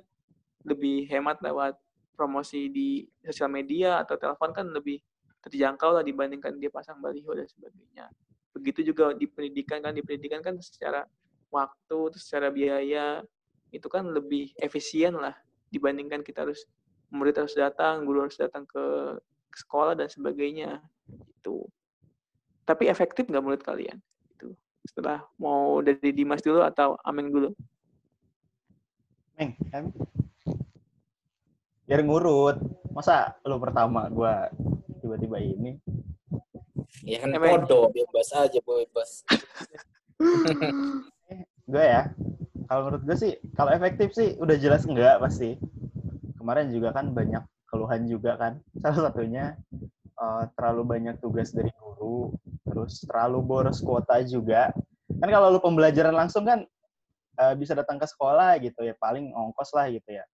lebih 0.65 1.07
hemat 1.11 1.43
lewat 1.43 1.77
promosi 2.15 2.71
di 2.71 3.03
sosial 3.27 3.51
media 3.51 4.01
atau 4.01 4.15
telepon 4.15 4.55
kan 4.55 4.67
lebih 4.71 5.03
terjangkau 5.45 6.01
lah 6.01 6.05
dibandingkan 6.07 6.57
dia 6.57 6.73
pasang 6.73 7.03
baliho 7.03 7.35
dan 7.37 7.45
sebagainya. 7.45 8.09
Begitu 8.55 8.95
juga 8.95 9.13
di 9.13 9.29
pendidikan 9.29 9.85
kan, 9.85 9.93
di 9.93 10.01
pendidikan 10.01 10.41
kan 10.41 10.57
secara 10.63 11.05
waktu, 11.53 12.15
secara 12.17 12.49
biaya 12.49 13.21
itu 13.75 13.91
kan 13.91 14.07
lebih 14.09 14.55
efisien 14.57 15.19
lah 15.19 15.35
dibandingkan 15.69 16.23
kita 16.23 16.47
harus 16.47 16.65
murid 17.11 17.35
harus 17.35 17.53
datang, 17.59 18.07
guru 18.07 18.25
harus 18.25 18.39
datang 18.39 18.65
ke 18.65 19.19
sekolah 19.55 19.99
dan 19.99 20.09
sebagainya 20.09 20.81
itu. 21.11 21.67
Tapi 22.65 22.89
efektif 22.89 23.29
nggak 23.29 23.43
menurut 23.45 23.63
kalian? 23.63 24.01
Itu 24.33 24.57
setelah 24.87 25.27
mau 25.37 25.83
dari 25.85 26.15
Dimas 26.15 26.41
dulu 26.41 26.65
atau 26.65 26.97
Ameng 27.05 27.29
dulu? 27.29 27.51
Meng, 29.37 29.53
em. 29.75 29.91
Biar 31.85 32.01
ngurut. 32.01 32.57
Masa 32.95 33.35
lu 33.45 33.59
pertama 33.59 34.07
gua 34.09 34.49
tiba-tiba 35.03 35.37
ini? 35.43 35.77
Ya 37.05 37.21
kan 37.21 37.35
podo, 37.37 37.91
bebas 37.93 38.33
aja 38.33 38.61
bebas. 38.63 39.27
Gue 41.71 41.85
ya. 41.85 42.13
Kalau 42.65 42.89
menurut 42.89 43.03
gue 43.05 43.17
sih, 43.17 43.33
kalau 43.57 43.73
efektif 43.77 44.17
sih 44.17 44.37
udah 44.41 44.57
jelas 44.57 44.89
enggak 44.89 45.21
pasti. 45.21 45.57
Kemarin 46.41 46.73
juga 46.73 46.97
kan 46.97 47.13
banyak 47.13 47.45
keluhan 47.69 48.09
juga 48.09 48.37
kan. 48.41 48.53
Salah 48.81 49.11
satunya 49.11 49.57
eh, 50.17 50.45
terlalu 50.57 50.83
banyak 50.85 51.17
tugas 51.21 51.53
dari 51.53 51.73
guru, 51.77 52.33
terus 52.65 53.05
terlalu 53.05 53.39
boros 53.45 53.81
kuota 53.85 54.21
juga. 54.25 54.73
Kan 55.21 55.29
kalau 55.29 55.53
lu 55.53 55.61
pembelajaran 55.61 56.17
langsung 56.17 56.45
kan 56.49 56.65
eh, 57.41 57.55
bisa 57.57 57.77
datang 57.77 58.01
ke 58.01 58.07
sekolah 58.09 58.61
gitu 58.65 58.81
ya, 58.85 58.97
paling 58.97 59.33
ongkos 59.33 59.73
lah 59.77 59.89
gitu 59.93 60.09
ya. 60.09 60.25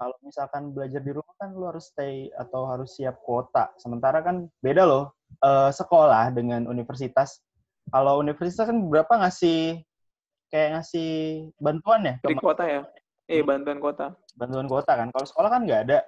Kalau 0.00 0.16
misalkan 0.24 0.72
belajar 0.72 1.04
di 1.04 1.12
rumah 1.12 1.36
kan 1.36 1.52
lu 1.52 1.68
harus 1.68 1.92
stay 1.92 2.32
atau 2.32 2.64
harus 2.64 2.96
siap 2.96 3.20
kuota. 3.20 3.68
Sementara 3.76 4.24
kan 4.24 4.48
beda 4.64 4.88
loh 4.88 5.12
eh, 5.44 5.68
sekolah 5.68 6.32
dengan 6.32 6.64
universitas. 6.64 7.44
Kalau 7.92 8.16
universitas 8.16 8.64
kan 8.64 8.80
berapa 8.88 9.12
ngasih 9.20 9.84
kayak 10.48 10.80
ngasih 10.80 11.10
bantuan 11.60 12.00
ya? 12.00 12.14
Dari 12.24 12.32
Kema- 12.32 12.40
kota 12.48 12.64
ya? 12.64 12.82
Eh, 13.28 13.44
bantuan 13.44 13.76
kota. 13.76 14.16
bantuan 14.40 14.66
kuota 14.72 14.96
kan. 14.96 15.12
Kalau 15.12 15.26
sekolah 15.28 15.52
kan 15.52 15.68
nggak 15.68 15.80
ada. 15.84 15.98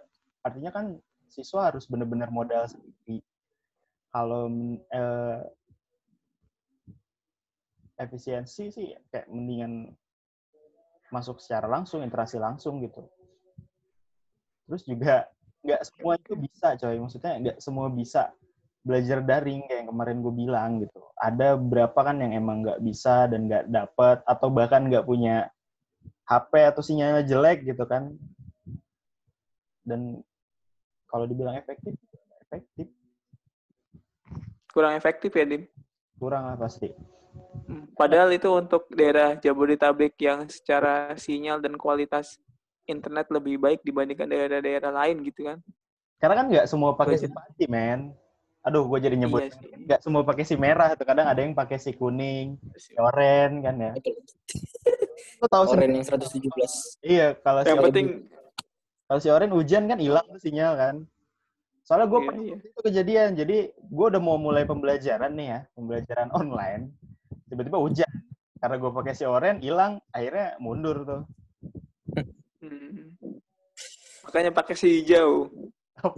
Artinya 0.41 0.73
kan 0.73 0.97
siswa 1.29 1.69
harus 1.69 1.85
benar-benar 1.85 2.33
modal 2.33 2.65
sendiri. 2.65 3.21
Kalau 4.09 4.49
eh, 4.89 5.39
efisiensi 8.01 8.73
sih 8.73 8.89
kayak 9.13 9.29
mendingan 9.29 9.93
masuk 11.13 11.45
secara 11.45 11.69
langsung, 11.69 12.01
interaksi 12.01 12.41
langsung 12.41 12.81
gitu. 12.81 13.05
Terus 14.73 14.89
juga 14.89 15.29
nggak 15.61 15.83
semua 15.85 16.17
itu 16.17 16.33
bisa, 16.33 16.73
coy. 16.81 16.97
Maksudnya 16.97 17.33
nggak 17.45 17.57
semua 17.61 17.93
bisa 17.93 18.33
belajar 18.81 19.21
daring 19.21 19.69
kayak 19.69 19.85
yang 19.85 19.89
kemarin 19.93 20.25
gue 20.25 20.33
bilang 20.33 20.71
gitu. 20.81 20.97
Ada 21.21 21.61
beberapa 21.61 22.01
kan 22.01 22.17
yang 22.25 22.33
emang 22.33 22.65
nggak 22.65 22.81
bisa 22.81 23.29
dan 23.29 23.53
nggak 23.53 23.69
dapet 23.69 24.25
atau 24.25 24.49
bahkan 24.49 24.89
nggak 24.89 25.05
punya 25.05 25.53
HP 26.25 26.73
atau 26.73 26.81
sinyalnya 26.81 27.29
jelek 27.29 27.69
gitu 27.69 27.85
kan. 27.85 28.17
Dan 29.85 30.25
kalau 31.05 31.29
dibilang 31.29 31.61
efektif, 31.61 31.93
efektif. 32.49 32.89
Kurang 34.73 34.97
efektif 34.97 35.37
ya, 35.37 35.45
Dim? 35.45 35.69
Kurang 36.17 36.49
lah 36.49 36.57
pasti. 36.57 36.89
Hmm, 37.69 37.93
Padahal 37.93 38.33
itu 38.33 38.49
untuk 38.49 38.89
daerah 38.89 39.37
Jabodetabek 39.37 40.17
yang 40.17 40.49
secara 40.49 41.13
sinyal 41.21 41.61
dan 41.61 41.77
kualitas 41.77 42.41
internet 42.93 43.27
lebih 43.33 43.57
baik 43.57 43.81
dibandingkan 43.81 44.29
daerah-daerah 44.29 44.93
lain 44.93 45.25
gitu 45.25 45.49
kan. 45.49 45.59
Karena 46.21 46.35
kan 46.39 46.47
nggak 46.53 46.67
semua 46.69 46.95
pakai 46.95 47.17
si 47.19 47.27
pati, 47.27 47.65
men. 47.67 48.13
Aduh, 48.63 48.87
gue 48.87 48.99
jadi 49.03 49.19
nyebut. 49.19 49.43
Iya. 49.43 49.75
Nggak 49.91 50.01
semua 50.07 50.23
pakai 50.23 50.45
si 50.47 50.55
merah 50.55 50.95
tuh. 50.95 51.03
Kadang 51.03 51.27
ada 51.27 51.41
yang 51.43 51.51
pakai 51.51 51.83
si 51.83 51.91
kuning, 51.99 52.55
si 52.79 52.95
oren 52.95 53.59
kan 53.59 53.75
ya. 53.75 53.91
Lo 55.43 55.47
tahu? 55.51 55.75
Oren 55.75 55.99
yang 55.99 56.07
117. 56.07 57.03
Iya, 57.03 57.35
kalau 57.43 57.67
si 57.67 57.75
Yang 57.75 57.79
oren, 57.83 57.87
penting 57.91 58.07
kalau 59.11 59.21
si 59.21 59.29
oren 59.35 59.51
hujan 59.51 59.91
kan 59.91 59.99
hilang 59.99 60.27
tuh 60.31 60.39
sinyal 60.39 60.79
kan. 60.79 60.95
Soalnya 61.83 62.07
gue 62.07 62.21
Iya, 62.23 62.27
pernah 62.31 62.43
iya. 62.47 62.57
itu 62.63 62.81
kejadian. 62.87 63.31
Jadi 63.35 63.57
gue 63.75 64.07
udah 64.15 64.23
mau 64.23 64.39
mulai 64.39 64.63
pembelajaran 64.63 65.35
nih 65.35 65.47
ya, 65.51 65.61
pembelajaran 65.75 66.29
online. 66.31 66.95
Tiba-tiba 67.51 67.83
hujan. 67.83 68.13
Karena 68.63 68.77
gue 68.79 68.91
pakai 68.95 69.13
si 69.19 69.27
oren 69.27 69.59
hilang, 69.59 69.99
akhirnya 70.15 70.55
mundur 70.63 71.03
tuh. 71.03 71.23
Hmm, 72.63 73.19
makanya 74.25 74.51
pakai 74.55 74.75
si 74.79 75.03
hijau 75.03 75.51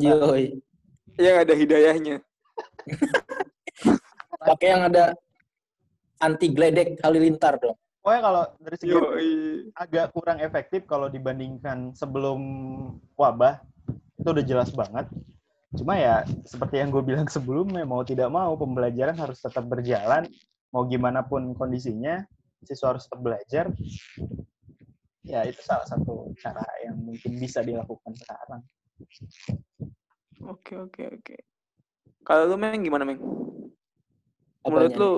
Yoi. 0.00 0.60
yang 1.20 1.36
ada 1.44 1.54
hidayahnya. 1.54 2.16
Pakai 4.44 4.68
yang 4.76 4.82
ada 4.92 5.16
anti 6.20 6.52
gledek 6.52 7.00
halilintar 7.00 7.56
dong. 7.60 7.76
Pokoknya 8.04 8.20
kalau 8.20 8.42
dari 8.60 8.76
segi 8.76 8.92
Yoi. 8.92 9.32
agak 9.72 10.12
kurang 10.12 10.38
efektif 10.40 10.84
kalau 10.84 11.08
dibandingkan 11.08 11.96
sebelum 11.96 12.40
wabah 13.16 13.60
itu 14.20 14.28
udah 14.28 14.44
jelas 14.44 14.68
banget. 14.72 15.08
Cuma 15.74 15.98
ya 15.98 16.22
seperti 16.46 16.78
yang 16.78 16.92
gue 16.94 17.02
bilang 17.02 17.26
sebelumnya 17.26 17.82
mau 17.82 18.04
tidak 18.06 18.30
mau 18.30 18.54
pembelajaran 18.54 19.16
harus 19.18 19.42
tetap 19.42 19.66
berjalan 19.66 20.28
mau 20.70 20.86
gimana 20.86 21.22
pun 21.22 21.54
kondisinya 21.54 22.22
siswa 22.62 22.94
harus 22.94 23.06
tetap 23.06 23.20
belajar. 23.22 23.64
Ya 25.24 25.40
itu 25.48 25.60
salah 25.64 25.88
satu 25.88 26.28
cara 26.36 26.64
yang 26.84 27.00
mungkin 27.00 27.40
bisa 27.40 27.64
dilakukan 27.64 28.12
sekarang. 28.12 28.60
Oke, 30.44 30.76
oke, 30.76 31.02
oke. 31.20 31.36
Kalau 32.24 32.44
lu 32.48 32.56
Meng 32.60 32.84
gimana, 32.84 33.08
Meng? 33.08 33.20
Menurut 34.64 34.92
Apanya? 34.92 35.00
lu 35.00 35.12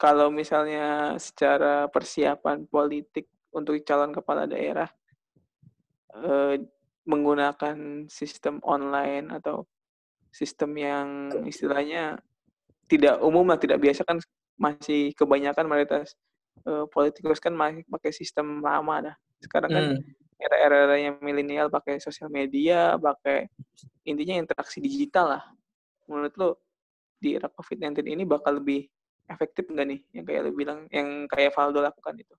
kalau 0.00 0.28
misalnya 0.32 1.16
secara 1.20 1.88
persiapan 1.88 2.64
politik 2.68 3.28
untuk 3.52 3.76
calon 3.84 4.12
kepala 4.12 4.48
daerah 4.48 4.88
eh, 6.16 6.56
menggunakan 7.04 8.08
sistem 8.08 8.60
online 8.64 9.28
atau 9.36 9.68
sistem 10.32 10.70
yang 10.78 11.06
istilahnya 11.44 12.20
tidak 12.88 13.20
umum 13.20 13.44
lah, 13.48 13.60
tidak 13.60 13.82
biasa 13.82 14.06
kan 14.06 14.16
masih 14.56 15.12
kebanyakan 15.16 15.68
mayoritas 15.68 16.16
eh, 16.64 16.84
politikus 16.88 17.36
kan 17.36 17.52
masih 17.52 17.84
pakai 17.88 18.12
sistem 18.12 18.64
lama 18.64 19.12
dah. 19.12 19.16
Sekarang 19.40 19.70
kan 19.72 19.84
Hmm. 19.96 20.00
era-era 20.40 20.96
yang 20.96 21.16
milenial 21.20 21.68
pakai 21.68 22.00
sosial 22.00 22.32
media, 22.32 22.96
pakai 22.96 23.48
intinya 24.08 24.40
interaksi 24.40 24.80
digital 24.80 25.36
lah. 25.36 25.44
Menurut 26.08 26.34
lo 26.36 26.50
di 27.20 27.36
era 27.36 27.52
COVID-19 27.52 28.08
ini 28.08 28.24
bakal 28.24 28.60
lebih 28.60 28.88
efektif 29.28 29.68
nggak 29.68 29.86
nih 29.86 30.00
yang 30.16 30.24
kayak 30.24 30.40
lo 30.48 30.50
bilang, 30.56 30.78
yang 30.88 31.28
kayak 31.28 31.52
Valdo 31.52 31.84
lakukan 31.84 32.16
itu? 32.16 32.34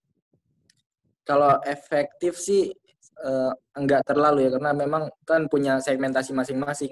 Kalau 1.21 1.61
efektif 1.61 2.41
sih 2.41 2.73
eh, 3.21 3.53
enggak 3.77 4.01
terlalu 4.09 4.49
ya 4.49 4.57
karena 4.57 4.71
memang 4.73 5.03
kan 5.21 5.45
punya 5.45 5.77
segmentasi 5.77 6.33
masing-masing. 6.33 6.89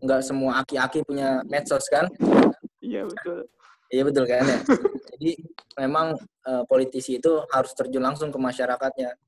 Enggak 0.00 0.24
semua 0.24 0.60
aki-aki 0.60 1.04
punya 1.04 1.40
medsos 1.48 1.88
kan. 1.88 2.08
Iya, 2.80 3.00
iya 3.00 3.02
betul 3.04 3.38
Iya 3.90 4.02
betul 4.06 4.24
kan 4.30 4.46
ya. 4.46 4.58
Jadi 5.18 5.30
memang 5.82 6.14
uh, 6.46 6.62
politisi 6.70 7.18
itu 7.18 7.42
harus 7.50 7.74
terjun 7.74 8.00
langsung 8.06 8.30
ke 8.30 8.38
masyarakatnya. 8.38 9.18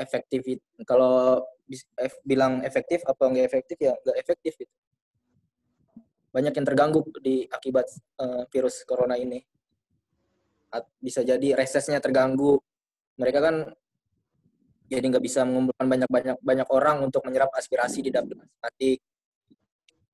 Efektif 0.00 0.40
kalau 0.88 1.44
bilang 2.24 2.64
efektif 2.64 3.04
apa 3.04 3.28
enggak 3.28 3.46
efektif 3.52 3.76
ya 3.78 3.92
enggak 3.92 4.16
efektif 4.16 4.52
gitu. 4.56 4.72
Banyak 6.32 6.56
yang 6.56 6.66
terganggu 6.66 7.04
di 7.20 7.44
akibat 7.44 7.86
uh, 8.22 8.48
virus 8.48 8.82
corona 8.88 9.20
ini. 9.20 9.44
Bisa 11.02 11.20
jadi 11.20 11.52
resesnya 11.52 12.00
terganggu. 12.00 12.56
Mereka 13.20 13.38
kan 13.42 13.56
jadi 14.90 15.04
nggak 15.06 15.22
bisa 15.22 15.46
mengumpulkan 15.46 15.86
banyak-banyak 15.86 16.36
banyak 16.42 16.68
orang 16.70 16.96
untuk 17.06 17.22
menyerap 17.28 17.52
aspirasi 17.54 18.02
di 18.02 18.10
dapur 18.10 18.40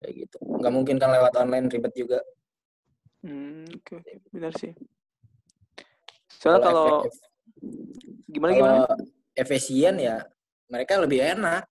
kayak 0.00 0.12
gitu. 0.26 0.36
Nggak 0.40 0.72
mungkin 0.72 0.96
kan 1.00 1.10
lewat 1.12 1.32
online 1.40 1.66
ribet 1.72 1.92
juga. 1.96 2.20
Hmm, 3.24 3.64
oke, 3.72 3.96
okay, 3.96 4.20
benar 4.30 4.52
sih. 4.54 4.76
Soalnya 6.30 6.68
kalau, 6.68 6.86
kalau 7.02 7.10
gimana 8.28 8.50
kalau 8.52 8.60
gimana? 8.60 9.15
Efisien 9.36 10.00
ya 10.00 10.24
mereka 10.72 10.98
lebih 10.98 11.22
enak. 11.22 11.68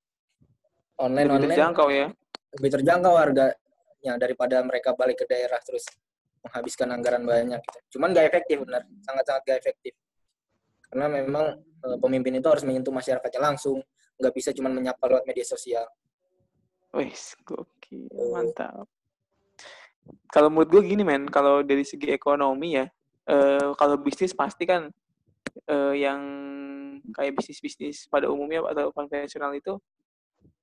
Online 0.96 1.28
lebih 1.28 1.36
online 1.36 1.52
terjangkau 1.52 1.88
ya. 1.92 2.08
Lebih 2.56 2.70
terjangkau 2.80 3.14
harganya 3.20 4.14
daripada 4.16 4.64
mereka 4.64 4.96
balik 4.96 5.20
ke 5.20 5.26
daerah 5.28 5.60
terus 5.60 5.84
menghabiskan 6.46 6.88
anggaran 6.94 7.26
banyak 7.26 7.60
gitu. 7.60 7.98
Cuman 7.98 8.14
gak 8.14 8.32
efektif 8.32 8.64
benar, 8.64 8.86
sangat-sangat 9.02 9.42
gak 9.44 9.58
efektif. 9.66 9.94
Karena 10.88 11.10
memang 11.10 11.58
e, 11.58 11.88
pemimpin 11.98 12.38
itu 12.38 12.48
harus 12.48 12.62
menyentuh 12.62 12.94
masyarakatnya 12.94 13.42
langsung, 13.42 13.82
nggak 14.22 14.30
bisa 14.38 14.54
cuma 14.54 14.70
menyapa 14.70 15.02
lewat 15.10 15.26
media 15.26 15.42
sosial. 15.42 15.90
Wih, 16.94 17.18
gokil, 17.44 18.30
mantap 18.30 18.86
kalau 20.30 20.50
menurut 20.52 20.70
gue 20.70 20.82
gini 20.86 21.04
men 21.06 21.26
kalau 21.30 21.66
dari 21.66 21.82
segi 21.86 22.14
ekonomi 22.14 22.78
ya 22.78 22.86
uh, 23.30 23.74
kalau 23.78 23.98
bisnis 23.98 24.36
pasti 24.36 24.68
kan 24.68 24.90
uh, 25.70 25.94
yang 25.96 26.22
kayak 27.14 27.38
bisnis 27.38 27.60
bisnis 27.62 27.98
pada 28.10 28.32
umumnya 28.32 28.64
atau 28.72 28.90
konvensional 28.96 29.54
itu 29.54 29.78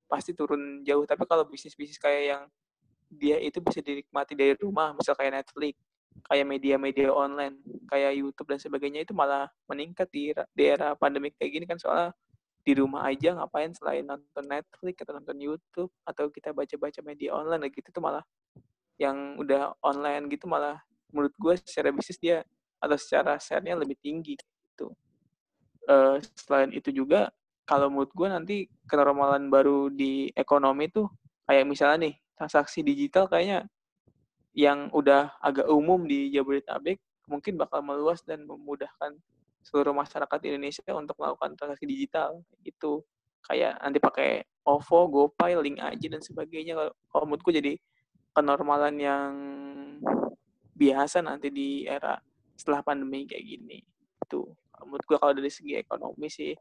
pasti 0.09 0.35
turun 0.35 0.83
jauh 0.83 1.05
tapi 1.07 1.23
kalau 1.25 1.47
bisnis 1.47 1.77
bisnis 1.77 1.97
kayak 2.01 2.23
yang 2.27 2.43
dia 3.13 3.37
itu 3.37 3.61
bisa 3.61 3.79
dinikmati 3.79 4.33
dari 4.33 4.57
rumah 4.57 4.97
misal 4.97 5.13
kayak 5.13 5.43
Netflix 5.43 5.77
kayak 6.29 6.45
media-media 6.45 7.09
online 7.09 7.57
kayak 7.89 8.17
YouTube 8.17 8.47
dan 8.49 8.59
sebagainya 8.61 9.05
itu 9.05 9.13
malah 9.13 9.49
meningkat 9.65 10.09
di 10.13 10.33
daerah 10.53 10.93
pandemi 10.93 11.33
kayak 11.33 11.51
gini 11.51 11.65
kan 11.65 11.77
soalnya 11.77 12.13
di 12.63 12.73
rumah 12.79 13.03
aja 13.11 13.35
ngapain 13.35 13.75
selain 13.75 14.07
nonton 14.07 14.45
Netflix 14.47 14.95
atau 15.03 15.19
nonton 15.19 15.35
YouTube 15.35 15.91
atau 16.07 16.31
kita 16.31 16.55
baca-baca 16.55 16.99
media 17.03 17.35
online 17.35 17.67
gitu 17.73 17.91
tuh 17.91 17.99
malah 17.99 18.23
yang 18.95 19.35
udah 19.35 19.75
online 19.83 20.31
gitu 20.31 20.47
malah 20.47 20.79
menurut 21.11 21.33
gue 21.35 21.53
secara 21.59 21.91
bisnis 21.91 22.17
dia 22.17 22.47
atau 22.79 22.95
secara 22.95 23.35
share-nya 23.35 23.75
lebih 23.75 23.99
tinggi 23.99 24.39
gitu. 24.39 24.95
Uh, 25.83 26.15
selain 26.39 26.71
itu 26.71 26.95
juga 26.95 27.27
kalau 27.67 27.91
menurut 27.91 28.11
gue 28.15 28.27
nanti 28.31 28.57
kenormalan 28.87 29.51
baru 29.51 29.91
di 29.91 30.31
ekonomi 30.31 30.87
tuh 30.87 31.11
kayak 31.43 31.67
misalnya 31.67 32.07
nih 32.07 32.15
transaksi 32.39 32.79
digital 32.83 33.27
kayaknya 33.27 33.67
yang 34.55 34.87
udah 34.95 35.35
agak 35.43 35.67
umum 35.67 36.07
di 36.07 36.31
Jabodetabek 36.31 36.99
mungkin 37.27 37.59
bakal 37.59 37.83
meluas 37.83 38.23
dan 38.23 38.47
memudahkan 38.47 39.15
seluruh 39.63 39.95
masyarakat 39.95 40.39
Indonesia 40.43 40.83
untuk 40.95 41.15
melakukan 41.19 41.55
transaksi 41.55 41.87
digital 41.87 42.43
gitu 42.63 43.03
kayak 43.47 43.79
nanti 43.79 43.99
pakai 43.99 44.43
OVO, 44.63 45.11
GoPay, 45.11 45.59
Link 45.59 45.83
aja 45.83 46.07
dan 46.07 46.23
sebagainya 46.23 46.79
kalau 47.11 47.23
menurutku 47.27 47.51
jadi 47.51 47.75
kenormalan 48.31 48.95
yang 48.95 49.31
biasa 50.73 51.19
nanti 51.19 51.51
di 51.51 51.83
era 51.83 52.15
setelah 52.55 52.79
pandemi 52.81 53.27
kayak 53.27 53.43
gini. 53.43 53.83
Itu 54.23 54.55
menurut 54.81 55.05
gue 55.05 55.17
kalau 55.21 55.33
dari 55.37 55.51
segi 55.53 55.77
ekonomi 55.77 56.27
sih, 56.27 56.57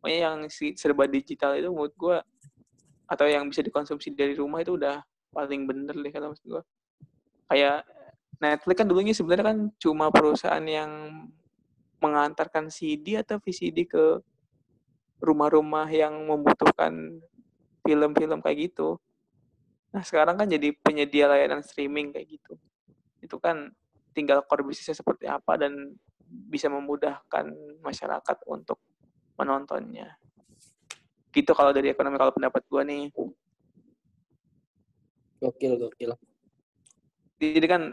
pokoknya 0.00 0.18
yang 0.28 0.36
serba 0.76 1.08
digital 1.08 1.56
itu 1.56 1.72
menurut 1.72 1.94
gue 1.96 2.16
atau 3.08 3.26
yang 3.28 3.48
bisa 3.48 3.64
dikonsumsi 3.64 4.12
dari 4.12 4.36
rumah 4.36 4.60
itu 4.60 4.76
udah 4.76 5.00
paling 5.32 5.64
bener 5.64 5.96
deh 5.96 6.12
kalau 6.12 6.32
maksud 6.32 6.44
gue. 6.44 6.62
Kayak 7.48 7.88
Netflix 8.40 8.76
kan 8.76 8.86
dulunya 8.88 9.14
sebenarnya 9.16 9.46
kan 9.54 9.58
cuma 9.80 10.08
perusahaan 10.12 10.64
yang 10.64 10.90
mengantarkan 12.02 12.68
CD 12.68 13.16
atau 13.16 13.40
VCD 13.40 13.88
ke 13.88 14.20
rumah-rumah 15.24 15.88
yang 15.88 16.12
membutuhkan 16.28 17.20
film-film 17.80 18.44
kayak 18.44 18.72
gitu. 18.72 19.00
Nah, 19.94 20.02
sekarang 20.04 20.36
kan 20.36 20.50
jadi 20.50 20.74
penyedia 20.84 21.30
layanan 21.30 21.64
streaming 21.64 22.12
kayak 22.12 22.28
gitu. 22.28 22.58
Itu 23.24 23.40
kan 23.40 23.72
tinggal 24.12 24.44
core 24.44 24.66
bisnisnya 24.66 25.00
seperti 25.00 25.24
apa 25.24 25.56
dan 25.56 25.96
bisa 26.50 26.66
memudahkan 26.66 27.54
masyarakat 27.80 28.36
untuk 28.50 28.78
menontonnya. 29.38 30.18
Gitu 31.34 31.50
kalau 31.54 31.74
dari 31.74 31.90
ekonomi 31.90 32.18
kalau 32.18 32.34
pendapat 32.34 32.62
gue 32.66 32.82
nih. 32.86 33.04
Gokil, 35.42 35.74
gokil. 35.78 36.12
Jadi 37.42 37.66
kan 37.66 37.92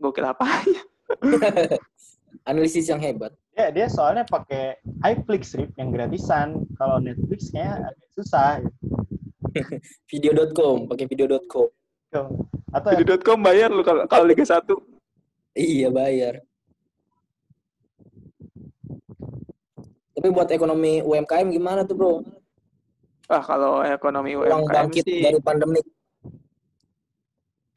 gokil 0.00 0.24
apa 0.24 0.44
aja. 0.44 0.80
Analisis 2.48 2.88
yang 2.88 3.00
hebat. 3.00 3.32
Ya, 3.58 3.74
dia 3.74 3.90
soalnya 3.90 4.22
pakai 4.24 4.78
iFlix 5.04 5.52
strip 5.52 5.74
yang 5.76 5.90
gratisan. 5.90 6.64
Kalau 6.78 7.02
Netflix 7.02 7.50
kayaknya 7.52 7.92
agak 7.92 8.08
susah. 8.14 8.62
video.com, 10.10 10.86
pakai 10.88 11.06
video.com. 11.10 11.68
Atau 12.72 12.90
video.com 12.96 13.38
bayar 13.42 13.68
lu 13.72 13.84
kalau 13.84 14.08
kalau 14.08 14.24
Liga 14.24 14.44
1. 14.44 14.64
Iya, 15.58 15.88
bayar. 15.90 16.47
Tapi 20.18 20.34
buat 20.34 20.50
ekonomi 20.50 20.98
UMKM 20.98 21.46
gimana 21.54 21.86
tuh, 21.86 21.94
Bro? 21.94 22.12
Ah, 23.30 23.38
kalau 23.38 23.86
ekonomi 23.86 24.34
Uang 24.34 24.66
UMKM 24.66 24.74
bangkit 24.74 25.06
sih 25.06 25.22
dari 25.22 25.38
pandemi. 25.38 25.78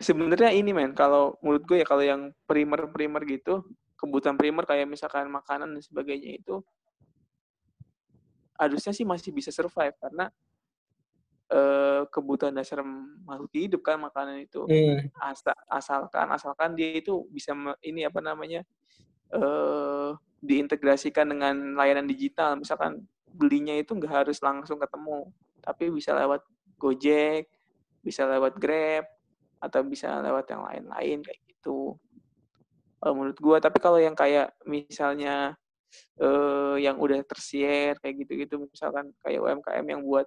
Sebenarnya 0.02 0.50
ini 0.50 0.74
men, 0.74 0.98
kalau 0.98 1.38
menurut 1.46 1.62
gue 1.70 1.78
ya 1.78 1.86
kalau 1.86 2.02
yang 2.02 2.34
primer-primer 2.50 3.22
gitu, 3.30 3.62
kebutuhan 3.94 4.34
primer 4.34 4.66
kayak 4.66 4.90
misalkan 4.90 5.30
makanan 5.30 5.78
dan 5.78 5.82
sebagainya 5.86 6.42
itu 6.42 6.66
harusnya 8.58 8.94
sih 8.98 9.06
masih 9.06 9.30
bisa 9.30 9.54
survive 9.54 9.94
karena 10.02 10.34
uh, 11.54 12.10
kebutuhan 12.10 12.54
dasar 12.54 12.82
makhluk 13.26 13.54
hidup 13.54 13.82
kan 13.86 14.02
makanan 14.02 14.42
itu 14.42 14.66
hmm. 14.66 15.14
Asal, 15.22 15.54
asalkan 15.70 16.28
asalkan 16.34 16.74
dia 16.74 16.98
itu 16.98 17.26
bisa 17.30 17.54
ini 17.86 18.06
apa 18.06 18.22
namanya 18.22 18.66
uh, 19.36 20.16
diintegrasikan 20.42 21.28
dengan 21.30 21.76
layanan 21.78 22.08
digital. 22.08 22.56
Misalkan 22.60 23.04
belinya 23.32 23.76
itu 23.76 23.96
nggak 23.96 24.26
harus 24.26 24.44
langsung 24.44 24.80
ketemu 24.80 25.32
tapi 25.62 25.94
bisa 25.94 26.12
lewat 26.18 26.44
Gojek 26.82 27.46
bisa 28.02 28.26
lewat 28.26 28.58
Grab 28.58 29.06
atau 29.62 29.86
bisa 29.86 30.10
lewat 30.26 30.50
yang 30.50 30.66
lain-lain 30.66 31.22
kayak 31.22 31.42
gitu. 31.46 31.96
Uh, 33.02 33.14
menurut 33.14 33.38
gua 33.38 33.58
tapi 33.62 33.78
kalau 33.78 34.02
yang 34.02 34.18
kayak 34.18 34.54
misalnya 34.66 35.58
uh, 36.22 36.78
yang 36.78 36.98
udah 36.98 37.22
tersier 37.26 37.98
kayak 38.02 38.26
gitu-gitu 38.26 38.62
misalkan 38.66 39.14
kayak 39.22 39.42
UMKM 39.42 39.86
yang 39.86 40.02
buat 40.06 40.26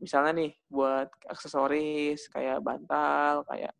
misalnya 0.00 0.32
nih 0.44 0.52
buat 0.72 1.08
aksesoris 1.28 2.28
kayak 2.32 2.64
bantal, 2.64 3.44
kayak 3.48 3.72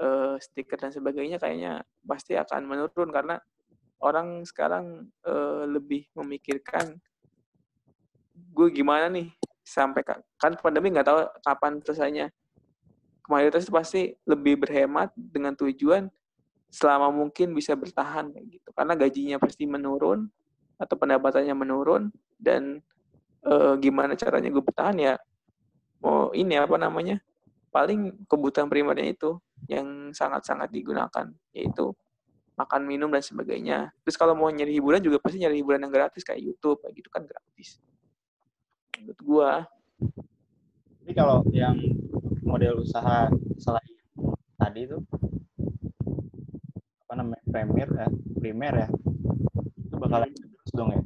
uh, 0.00 0.34
stiker 0.40 0.78
dan 0.78 0.90
sebagainya 0.94 1.36
kayaknya 1.38 1.82
pasti 2.06 2.34
akan 2.38 2.64
menurun 2.64 3.10
karena 3.10 3.36
orang 3.98 4.46
sekarang 4.46 5.10
uh, 5.26 5.66
lebih 5.66 6.06
memikirkan 6.14 6.98
gue 8.54 8.68
gimana 8.70 9.10
nih 9.10 9.34
sampai 9.66 10.00
kan 10.02 10.52
pandemi 10.62 10.94
nggak 10.94 11.06
tahu 11.06 11.20
kapan 11.44 11.72
selesainya. 11.84 12.26
Mayoritas 13.28 13.68
itu 13.68 13.74
pasti 13.74 14.02
lebih 14.24 14.64
berhemat 14.64 15.12
dengan 15.12 15.52
tujuan 15.52 16.08
selama 16.72 17.12
mungkin 17.12 17.52
bisa 17.52 17.72
bertahan 17.76 18.32
kayak 18.32 18.46
gitu 18.60 18.68
karena 18.76 18.92
gajinya 18.96 19.36
pasti 19.40 19.64
menurun 19.64 20.28
atau 20.76 20.94
pendapatannya 21.00 21.52
menurun 21.56 22.12
dan 22.36 22.84
e, 23.40 23.54
gimana 23.80 24.12
caranya 24.14 24.52
gue 24.52 24.60
bertahan 24.60 24.96
ya 25.00 25.14
mau 26.04 26.30
ini 26.36 26.60
apa 26.60 26.76
namanya 26.76 27.18
paling 27.68 28.24
kebutuhan 28.26 28.68
primernya 28.68 29.12
itu 29.12 29.36
yang 29.68 30.10
sangat-sangat 30.14 30.72
digunakan 30.72 31.28
yaitu 31.52 31.92
makan 32.58 32.82
minum 32.90 33.06
dan 33.14 33.22
sebagainya. 33.22 33.94
Terus 34.02 34.18
kalau 34.18 34.34
mau 34.34 34.50
nyari 34.50 34.74
hiburan 34.74 34.98
juga 34.98 35.22
pasti 35.22 35.38
nyari 35.38 35.62
hiburan 35.62 35.86
yang 35.86 35.94
gratis 35.94 36.26
kayak 36.26 36.42
YouTube 36.42 36.82
kayak 36.82 36.94
gitu 36.98 37.08
kan 37.08 37.22
gratis. 37.22 37.78
Menurut 38.98 39.20
gua. 39.22 39.52
Jadi 41.06 41.12
kalau 41.14 41.46
yang 41.54 41.78
model 42.42 42.82
usaha 42.82 43.30
selain 43.62 43.94
tadi 44.58 44.90
itu 44.90 44.98
apa 47.06 47.14
namanya 47.14 47.44
premier 47.48 47.88
ya 47.88 48.08
primer 48.36 48.74
ya 48.84 48.88
itu 49.80 49.96
bakalan 49.96 50.28
terus 50.34 50.72
dong 50.74 50.90
ya? 50.92 51.02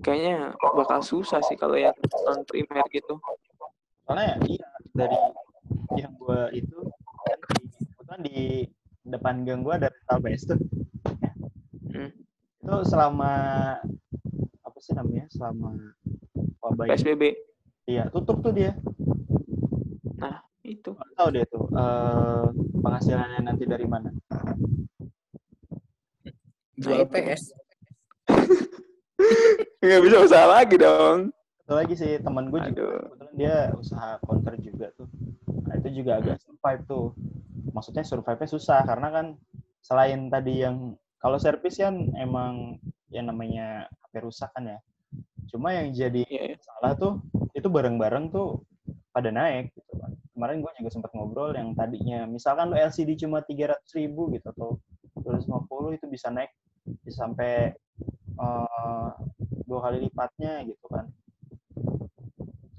Kayaknya 0.00 0.56
bakal 0.56 1.04
susah 1.04 1.44
sih 1.44 1.58
kalau 1.58 1.76
yang 1.76 1.92
non 2.24 2.46
primer 2.48 2.86
gitu 2.88 3.20
soalnya 4.10 4.34
ya 4.34 4.36
iya 4.58 4.68
dari 4.90 5.16
yang 5.94 6.10
gue 6.18 6.40
itu 6.58 6.78
di 8.20 8.66
depan 9.06 9.46
gang 9.46 9.62
gue 9.62 9.70
ada 9.70 9.88
rental 9.88 10.18
PS 10.20 10.42
tuh. 10.50 10.60
Hmm. 11.94 12.10
Itu 12.60 12.74
selama 12.84 13.32
apa 14.66 14.78
sih 14.82 14.92
namanya? 14.92 15.24
Selama 15.32 15.72
wabah. 16.60 16.90
PSBB. 16.90 17.38
Iya, 17.88 18.12
tutup 18.12 18.44
tuh 18.44 18.52
dia. 18.52 18.74
Itu. 20.60 20.94
Nggak 20.94 21.14
tahu 21.18 21.28
dia 21.34 21.44
tuh 21.50 21.66
eh, 21.72 22.46
penghasilannya 22.78 23.40
nanti 23.42 23.64
dari 23.66 23.86
mana. 23.88 24.12
Jual 26.78 27.02
itu. 27.02 27.10
PS. 27.10 27.42
Nggak 29.82 30.02
bisa 30.04 30.16
usaha 30.22 30.46
lagi 30.46 30.76
dong. 30.78 31.34
Satu 31.64 31.74
lagi 31.74 31.94
sih 31.98 32.18
teman 32.22 32.50
gue 32.52 32.60
juga 32.70 32.70
Aduh. 32.70 33.02
kebetulan 33.02 33.19
dia 33.40 33.72
usaha 33.72 34.20
counter 34.20 34.60
juga 34.60 34.92
tuh. 35.00 35.08
Nah 35.64 35.80
itu 35.80 36.04
juga 36.04 36.20
agak 36.20 36.44
survive 36.44 36.82
tuh. 36.84 37.16
Maksudnya 37.72 38.04
survive-nya 38.04 38.48
susah 38.52 38.84
karena 38.84 39.08
kan 39.08 39.26
selain 39.80 40.28
tadi 40.28 40.60
yang 40.60 40.92
kalau 41.16 41.40
servis 41.40 41.80
kan 41.80 41.96
emang 42.20 42.76
yang 43.08 43.32
namanya 43.32 43.88
HP 44.04 44.28
rusak 44.28 44.52
kan 44.52 44.76
ya. 44.76 44.78
Cuma 45.48 45.72
yang 45.72 45.88
jadi 45.96 46.20
Iya, 46.28 46.42
iya. 46.52 46.56
salah 46.60 46.92
tuh 47.00 47.12
itu 47.56 47.66
bareng-bareng 47.72 48.28
tuh 48.28 48.60
pada 49.08 49.32
naik 49.32 49.72
gitu 49.72 49.92
kan. 49.96 50.12
Kemarin 50.36 50.60
gue 50.60 50.72
juga 50.76 50.90
sempat 50.92 51.10
ngobrol 51.16 51.56
yang 51.56 51.72
tadinya 51.72 52.28
misalkan 52.28 52.68
lo 52.70 52.76
LCD 52.76 53.16
cuma 53.24 53.40
300 53.40 53.80
ribu 53.96 54.28
gitu 54.36 54.52
atau 54.52 54.76
250 55.16 55.96
itu 55.96 56.06
bisa 56.12 56.28
naik 56.28 56.52
bisa 57.04 57.24
sampai 57.24 57.72
eh, 58.36 59.10
dua 59.64 59.80
kali 59.80 60.04
lipatnya 60.06 60.60
gitu 60.68 60.86
kan. 60.92 61.08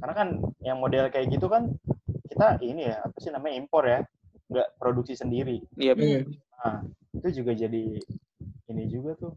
Karena 0.01 0.13
kan 0.17 0.29
yang 0.65 0.81
model 0.81 1.13
kayak 1.13 1.29
gitu 1.29 1.45
kan 1.45 1.69
kita 2.25 2.57
ini 2.65 2.89
ya 2.89 3.05
apa 3.05 3.17
sih 3.21 3.29
namanya 3.29 3.55
impor 3.61 3.85
ya, 3.85 4.01
nggak 4.49 4.67
produksi 4.81 5.13
sendiri. 5.13 5.61
Iya, 5.77 5.93
bener. 5.93 6.25
Hmm. 6.25 6.33
Nah, 6.57 6.77
itu 7.13 7.27
juga 7.41 7.51
jadi 7.53 7.83
ini 8.73 8.83
juga 8.89 9.13
tuh 9.13 9.33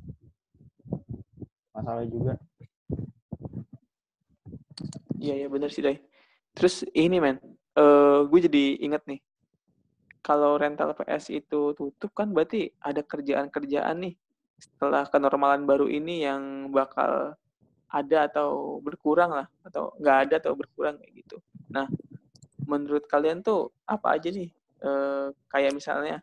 masalah 1.77 2.09
juga. 2.09 2.41
Iya, 5.21 5.45
iya 5.45 5.49
bener 5.53 5.69
sih, 5.69 5.85
Dai. 5.85 6.01
Terus 6.57 6.87
ini, 6.97 7.21
men. 7.21 7.37
eh 7.75 8.21
gue 8.31 8.41
jadi 8.47 8.65
inget 8.87 9.03
nih. 9.05 9.21
Kalau 10.25 10.57
rental 10.57 10.97
PS 10.97 11.29
itu 11.35 11.77
tutup 11.77 12.15
kan 12.17 12.33
berarti 12.33 12.73
ada 12.81 13.05
kerjaan-kerjaan 13.05 13.99
nih 14.01 14.15
setelah 14.57 15.05
kenormalan 15.11 15.67
baru 15.69 15.91
ini 15.91 16.25
yang 16.25 16.73
bakal 16.73 17.37
ada 17.95 18.27
atau 18.27 18.83
berkurang 18.83 19.31
lah 19.31 19.47
atau 19.63 19.95
nggak 20.03 20.17
ada 20.29 20.35
atau 20.43 20.59
berkurang 20.59 20.99
kayak 20.99 21.23
gitu. 21.23 21.37
Nah, 21.71 21.87
menurut 22.67 23.07
kalian 23.07 23.39
tuh 23.47 23.71
apa 23.87 24.19
aja 24.19 24.35
nih 24.35 24.51
eh, 24.83 25.27
kayak 25.53 25.73
misalnya 25.79 26.19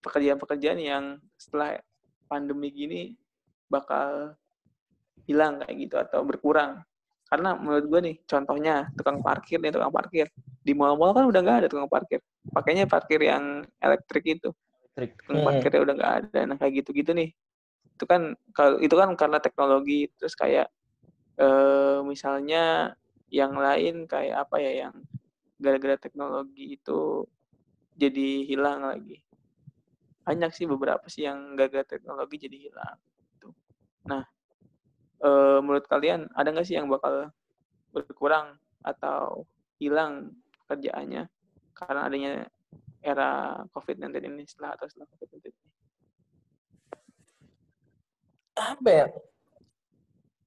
pekerjaan-pekerjaan 0.00 0.80
yang 0.80 1.04
setelah 1.36 1.76
pandemi 2.30 2.72
gini 2.72 3.02
bakal 3.68 4.32
hilang 5.28 5.60
kayak 5.60 5.76
gitu 5.76 5.96
atau 6.00 6.24
berkurang? 6.24 6.80
Karena 7.26 7.58
menurut 7.58 7.84
gue 7.90 8.00
nih, 8.06 8.16
contohnya 8.22 8.86
tukang 8.94 9.18
parkir 9.18 9.58
nih, 9.58 9.74
tukang 9.74 9.90
parkir. 9.90 10.30
Di 10.62 10.72
mall-mall 10.78 11.10
kan 11.10 11.26
udah 11.26 11.40
nggak 11.42 11.58
ada 11.66 11.68
tukang 11.68 11.90
parkir. 11.90 12.22
Pakainya 12.54 12.86
parkir 12.86 13.18
yang 13.18 13.66
elektrik 13.82 14.38
itu. 14.38 14.54
Trik. 14.94 15.18
Tukang 15.26 15.42
Hmm. 15.42 15.46
parkirnya 15.50 15.80
udah 15.82 15.94
nggak 15.98 16.14
ada. 16.22 16.40
Nah, 16.46 16.56
kayak 16.56 16.86
gitu-gitu 16.86 17.10
nih. 17.18 17.34
Itu 17.98 18.06
kan 18.06 18.38
kalau 18.54 18.78
itu 18.78 18.94
kan 18.94 19.10
karena 19.18 19.42
teknologi. 19.42 20.06
Terus 20.14 20.38
kayak 20.38 20.70
misalnya 22.04 22.96
yang 23.28 23.52
lain 23.58 24.08
kayak 24.08 24.48
apa 24.48 24.56
ya 24.62 24.86
yang 24.86 24.94
gara-gara 25.60 25.96
teknologi 25.96 26.76
itu 26.76 27.24
jadi 27.96 28.44
hilang 28.44 28.84
lagi. 28.84 29.20
Banyak 30.26 30.52
sih 30.52 30.66
beberapa 30.68 31.06
sih 31.08 31.24
yang 31.24 31.56
gara-gara 31.56 31.84
teknologi 31.84 32.36
jadi 32.40 32.68
hilang. 32.68 32.96
Gitu. 33.32 33.48
Nah, 34.08 34.24
menurut 35.60 35.88
kalian 35.88 36.28
ada 36.36 36.52
nggak 36.52 36.66
sih 36.66 36.76
yang 36.76 36.88
bakal 36.92 37.32
berkurang 37.92 38.60
atau 38.84 39.48
hilang 39.80 40.36
kerjaannya 40.68 41.28
karena 41.76 42.00
adanya 42.08 42.32
era 43.00 43.62
COVID-19 43.72 44.12
ini 44.28 44.44
setelah 44.48 44.74
atau 44.76 44.88
setelah 44.90 45.08
COVID-19 45.14 45.52
ini? 45.52 45.70
Apa 48.56 48.88
ya? 48.88 49.06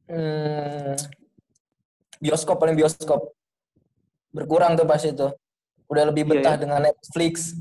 Hmm, 0.09 0.97
bioskop 2.17 2.57
paling 2.57 2.73
bioskop. 2.73 3.29
Berkurang 4.33 4.73
tuh 4.73 4.85
pas 4.85 5.01
itu. 5.01 5.29
Udah 5.85 6.03
lebih 6.09 6.25
Iya, 6.25 6.31
betah 6.33 6.55
ya. 6.57 6.61
dengan 6.61 6.79
Netflix, 6.81 7.53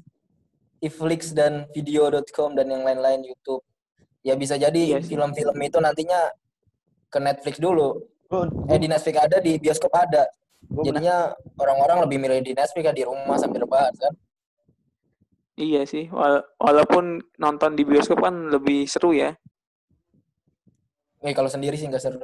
Netflix 0.80 1.20
dan 1.32 1.68
video.com 1.72 2.56
dan 2.56 2.68
yang 2.68 2.84
lain-lain 2.84 3.24
YouTube. 3.24 3.60
Ya 4.24 4.32
bisa 4.34 4.56
jadi 4.56 4.96
Iya 4.96 4.98
film-film 5.00 5.56
itu 5.60 5.78
nantinya 5.80 6.32
ke 7.08 7.18
Netflix 7.20 7.56
dulu. 7.56 8.04
Eh 8.68 8.76
di 8.76 8.88
Netflix 8.88 9.16
ada, 9.16 9.40
di 9.40 9.56
bioskop 9.56 9.92
ada. 9.92 10.28
Jadinya 10.84 11.32
orang-orang 11.56 12.04
lebih 12.04 12.20
milih 12.20 12.40
di 12.44 12.52
Netflix 12.52 12.84
kan 12.84 12.96
di 12.96 13.04
rumah 13.04 13.36
sambil 13.40 13.64
rebahan 13.64 13.92
kan. 13.96 14.12
Iya 15.58 15.82
sih, 15.88 16.06
wala- 16.12 16.44
walaupun 16.60 17.18
nonton 17.36 17.72
di 17.74 17.82
bioskop 17.82 18.20
kan 18.20 18.52
lebih 18.52 18.84
seru 18.84 19.16
ya. 19.16 19.32
Eh 21.22 21.34
kalau 21.34 21.50
sendiri 21.50 21.74
sih 21.74 21.90
nggak 21.90 22.02
seru. 22.02 22.22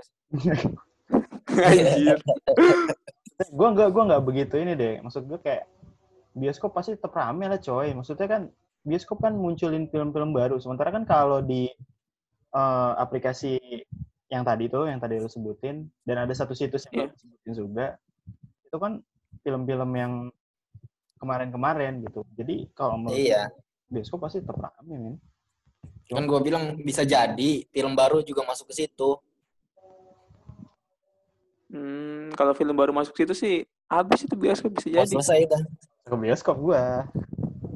Anjir. 1.55 2.19
gue 3.59 3.69
nggak 3.75 3.89
gue 3.91 4.03
nggak 4.07 4.23
begitu 4.23 4.55
ini 4.63 4.73
deh. 4.79 5.03
Maksud 5.03 5.27
gue 5.27 5.39
kayak 5.43 5.67
bioskop 6.35 6.75
pasti 6.75 6.95
tetap 6.95 7.15
rame 7.15 7.51
lah 7.51 7.59
coy. 7.59 7.91
Maksudnya 7.95 8.27
kan 8.31 8.43
bioskop 8.87 9.19
kan 9.23 9.35
munculin 9.35 9.91
film-film 9.91 10.31
baru. 10.31 10.59
Sementara 10.63 10.95
kan 10.95 11.03
kalau 11.07 11.43
di 11.43 11.67
eh, 12.55 12.93
aplikasi 13.03 13.59
yang 14.31 14.47
tadi 14.47 14.71
tuh, 14.71 14.87
yang 14.87 15.03
tadi 15.03 15.19
lu 15.19 15.27
sebutin, 15.31 15.91
dan 16.07 16.27
ada 16.27 16.33
satu 16.35 16.55
situs 16.55 16.87
yang 16.91 17.07
Iya. 17.07 17.11
lu 17.11 17.17
sebutin 17.19 17.53
juga, 17.55 17.87
itu 18.67 18.77
kan 18.79 18.93
film-film 19.43 19.91
yang 19.95 20.13
kemarin-kemarin 21.19 22.03
gitu. 22.03 22.23
Jadi 22.35 22.67
kalau 22.75 22.99
menurut 22.99 23.19
Iya. 23.19 23.51
bioskop 23.91 24.27
pasti 24.27 24.43
tetap 24.43 24.59
rame 24.59 24.95
men. 24.99 25.15
Kan 26.11 26.25
gue 26.29 26.41
bilang 26.45 26.77
bisa 26.81 27.03
jadi 27.03 27.65
film 27.73 27.93
baru 27.97 28.21
juga 28.21 28.45
masuk 28.45 28.69
ke 28.73 28.85
situ. 28.85 29.17
Hmm, 31.75 32.31
kalau 32.39 32.55
film 32.55 32.77
baru 32.77 32.95
masuk 32.95 33.17
situ 33.19 33.35
sih 33.35 33.67
habis 33.91 34.23
itu 34.23 34.35
bioskop 34.39 34.71
bisa 34.79 34.89
jadi. 34.91 35.11
selesai 35.11 35.43
kan. 35.51 35.63
Ke 36.07 36.15
bioskop 36.15 36.57
gua. 36.61 37.09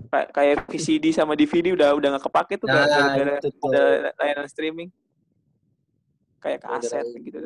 Kayak 0.08 0.28
kayak 0.32 0.56
VCD 0.70 1.04
sama 1.12 1.34
DVD 1.34 1.74
udah 1.74 1.98
udah 1.98 2.08
nggak 2.16 2.24
kepake 2.30 2.54
tuh 2.62 2.68
Nah, 2.70 2.86
gara-gara 2.86 3.42
ada 3.42 3.82
layanan 4.16 4.48
streaming. 4.48 4.88
Kayak 6.38 6.64
kaset 6.64 7.02
Gara-gara 7.02 7.26
gitu. 7.26 7.38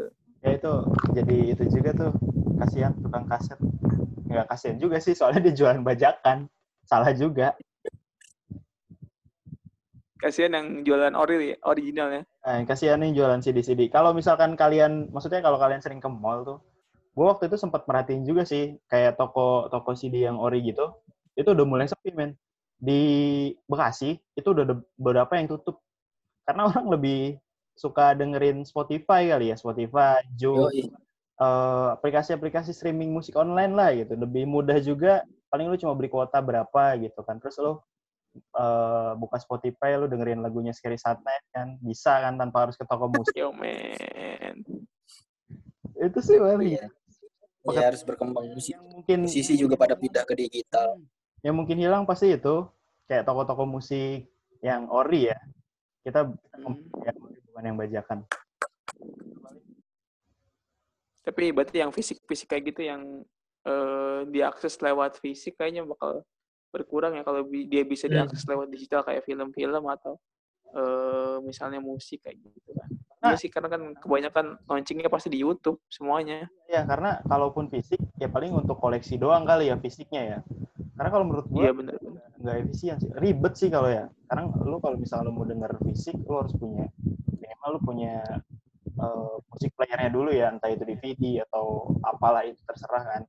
Ya 0.43 0.51
itu 0.59 0.73
jadi 1.15 1.37
itu 1.55 1.65
juga 1.71 1.91
tuh 1.95 2.13
kasihan 2.59 2.93
tukang 2.99 3.27
kaset. 3.31 3.59
Nggak 4.29 4.47
kasihan 4.51 4.77
juga 4.77 4.97
sih 5.01 5.15
soalnya 5.17 5.41
dia 5.49 5.55
jualan 5.57 5.81
bajakan. 5.81 6.51
Salah 6.85 7.15
juga. 7.15 7.55
Kasihan 10.23 10.55
yang 10.55 10.67
jualan 10.87 11.15
ori 11.19 11.53
ya, 11.53 11.57
original 11.67 12.09
ya. 12.15 12.23
Nah, 12.47 12.55
yang 12.63 12.67
kasihan 12.71 12.99
nih 13.03 13.11
jualan 13.11 13.43
CD-CD. 13.43 13.91
Kalau 13.91 14.15
misalkan 14.15 14.55
kalian, 14.55 15.11
maksudnya 15.11 15.43
kalau 15.43 15.59
kalian 15.59 15.83
sering 15.83 15.99
ke 15.99 16.07
mall 16.07 16.47
tuh, 16.47 16.59
gue 17.13 17.27
waktu 17.27 17.51
itu 17.51 17.59
sempat 17.59 17.83
merhatiin 17.91 18.23
juga 18.23 18.47
sih, 18.47 18.79
kayak 18.87 19.19
toko 19.19 19.67
toko 19.67 19.99
CD 19.99 20.23
yang 20.23 20.39
ori 20.39 20.63
gitu, 20.63 20.95
itu 21.35 21.49
udah 21.51 21.67
mulai 21.67 21.91
sepi 21.91 22.15
men. 22.15 22.39
Di 22.79 23.03
Bekasi 23.67 24.15
itu 24.39 24.49
udah 24.55 24.63
ada 24.63 24.77
beberapa 24.95 25.33
yang 25.35 25.51
tutup. 25.51 25.83
Karena 26.47 26.67
orang 26.71 26.87
lebih 26.87 27.43
suka 27.75 28.15
dengerin 28.15 28.63
Spotify 28.63 29.27
kali 29.27 29.51
ya, 29.51 29.57
Spotify, 29.59 30.23
Joox, 30.39 30.71
Yoi. 30.71 30.87
eh, 31.43 31.89
aplikasi-aplikasi 31.99 32.71
streaming 32.71 33.11
musik 33.11 33.35
online 33.35 33.75
lah 33.75 33.91
gitu. 33.91 34.15
Lebih 34.15 34.47
mudah 34.47 34.79
juga, 34.79 35.27
paling 35.51 35.67
lu 35.67 35.77
cuma 35.77 35.99
beli 35.99 36.09
kuota 36.11 36.39
berapa 36.39 36.95
gitu 37.03 37.21
kan. 37.27 37.43
Terus 37.43 37.59
lu 37.59 37.83
eh, 38.35 39.13
buka 39.17 39.37
Spotify, 39.39 39.97
lu 39.97 40.09
dengerin 40.09 40.41
lagunya 40.41 40.73
Scary 40.73 40.97
Saturday 40.97 41.39
kan. 41.53 41.77
Bisa 41.81 42.19
kan 42.21 42.37
tanpa 42.41 42.69
harus 42.69 42.77
ke 42.77 42.85
toko 42.89 43.09
musik. 43.13 43.35
Yo 43.37 43.53
man. 43.53 44.57
Itu 45.97 46.19
sih 46.25 46.41
paling. 46.41 46.81
Iya. 46.81 46.87
Iya 47.63 47.83
harus 47.95 48.03
berkembang 48.03 48.51
musik. 48.51 48.75
Mungkin 48.81 49.23
Musisi 49.31 49.55
juga 49.55 49.79
pada 49.79 49.95
pindah 49.95 50.27
ke 50.27 50.35
digital. 50.35 50.99
yang 51.43 51.59
mungkin 51.59 51.75
hilang 51.75 52.07
pasti 52.07 52.39
itu 52.39 52.71
kayak 53.11 53.27
toko-toko 53.27 53.67
musik 53.67 54.31
yang 54.63 54.87
ori 54.87 55.27
ya. 55.27 55.39
Kita 56.07 56.23
Hmm. 56.55 56.79
yang 57.03 57.19
ori, 57.19 57.39
bukan 57.51 57.63
yang 57.67 57.77
bajakan. 57.83 58.19
Tapi 61.23 61.55
berarti 61.55 61.79
yang 61.83 61.91
fisik-fisik 61.95 62.51
kayak 62.51 62.65
gitu 62.75 62.83
yang 62.87 63.03
eh, 63.63 64.21
diakses 64.27 64.75
lewat 64.83 65.23
fisik 65.23 65.55
kayaknya 65.55 65.87
bakal 65.87 66.27
berkurang 66.73 67.13
ya 67.15 67.23
kalau 67.23 67.45
bi- 67.45 67.69
dia 67.69 67.85
bisa 67.85 68.09
Hmm. 68.09 68.25
diakses 68.25 68.43
lewat 68.43 68.67
digital 68.67 69.05
kayak 69.05 69.23
film-film 69.23 69.85
atau 69.87 70.17
eh, 70.73 71.37
misalnya 71.45 71.79
musik 71.79 72.25
kayak 72.25 72.41
gitu 72.41 72.73
kan. 72.73 72.89
Nah. 73.21 73.29
Iya 73.29 73.37
sih 73.37 73.53
karena 73.53 73.69
kan 73.69 73.93
kebanyakan 73.93 74.57
launchingnya 74.65 75.07
pasti 75.07 75.29
di 75.29 75.37
YouTube 75.39 75.85
semuanya. 75.87 76.49
Ya 76.65 76.83
karena 76.83 77.21
kalaupun 77.23 77.69
fisik 77.69 78.01
ya 78.17 78.27
paling 78.27 78.51
untuk 78.51 78.81
koleksi 78.81 79.15
doang 79.15 79.45
kali 79.45 79.69
ya 79.69 79.77
fisiknya 79.77 80.23
ya. 80.25 80.39
Karena 80.97 81.11
kalau 81.13 81.29
menurut 81.29 81.45
gue 81.47 81.61
Iya 81.61 81.73
benar-benar. 81.73 82.25
nggak 82.41 82.57
efisien 82.59 82.97
sih 82.99 83.13
ribet 83.15 83.53
sih 83.55 83.69
kalau 83.69 83.87
ya 83.87 84.09
sekarang 84.25 84.49
lu 84.65 84.81
kalau 84.81 84.97
misalnya 84.97 85.29
lu 85.29 85.33
mau 85.33 85.45
denger 85.45 85.71
fisik 85.85 86.17
lu 86.19 86.41
harus 86.41 86.57
punya 86.57 86.89
minimal 87.31 87.69
lu 87.71 87.81
punya 87.85 88.15
uh, 88.97 89.37
musik 89.47 89.71
playernya 89.77 90.09
dulu 90.09 90.33
ya 90.33 90.51
entah 90.51 90.67
itu 90.67 90.83
DVD 90.83 91.23
atau 91.47 91.93
apalah 92.03 92.43
itu 92.43 92.59
terserah 92.65 93.05
kan 93.05 93.23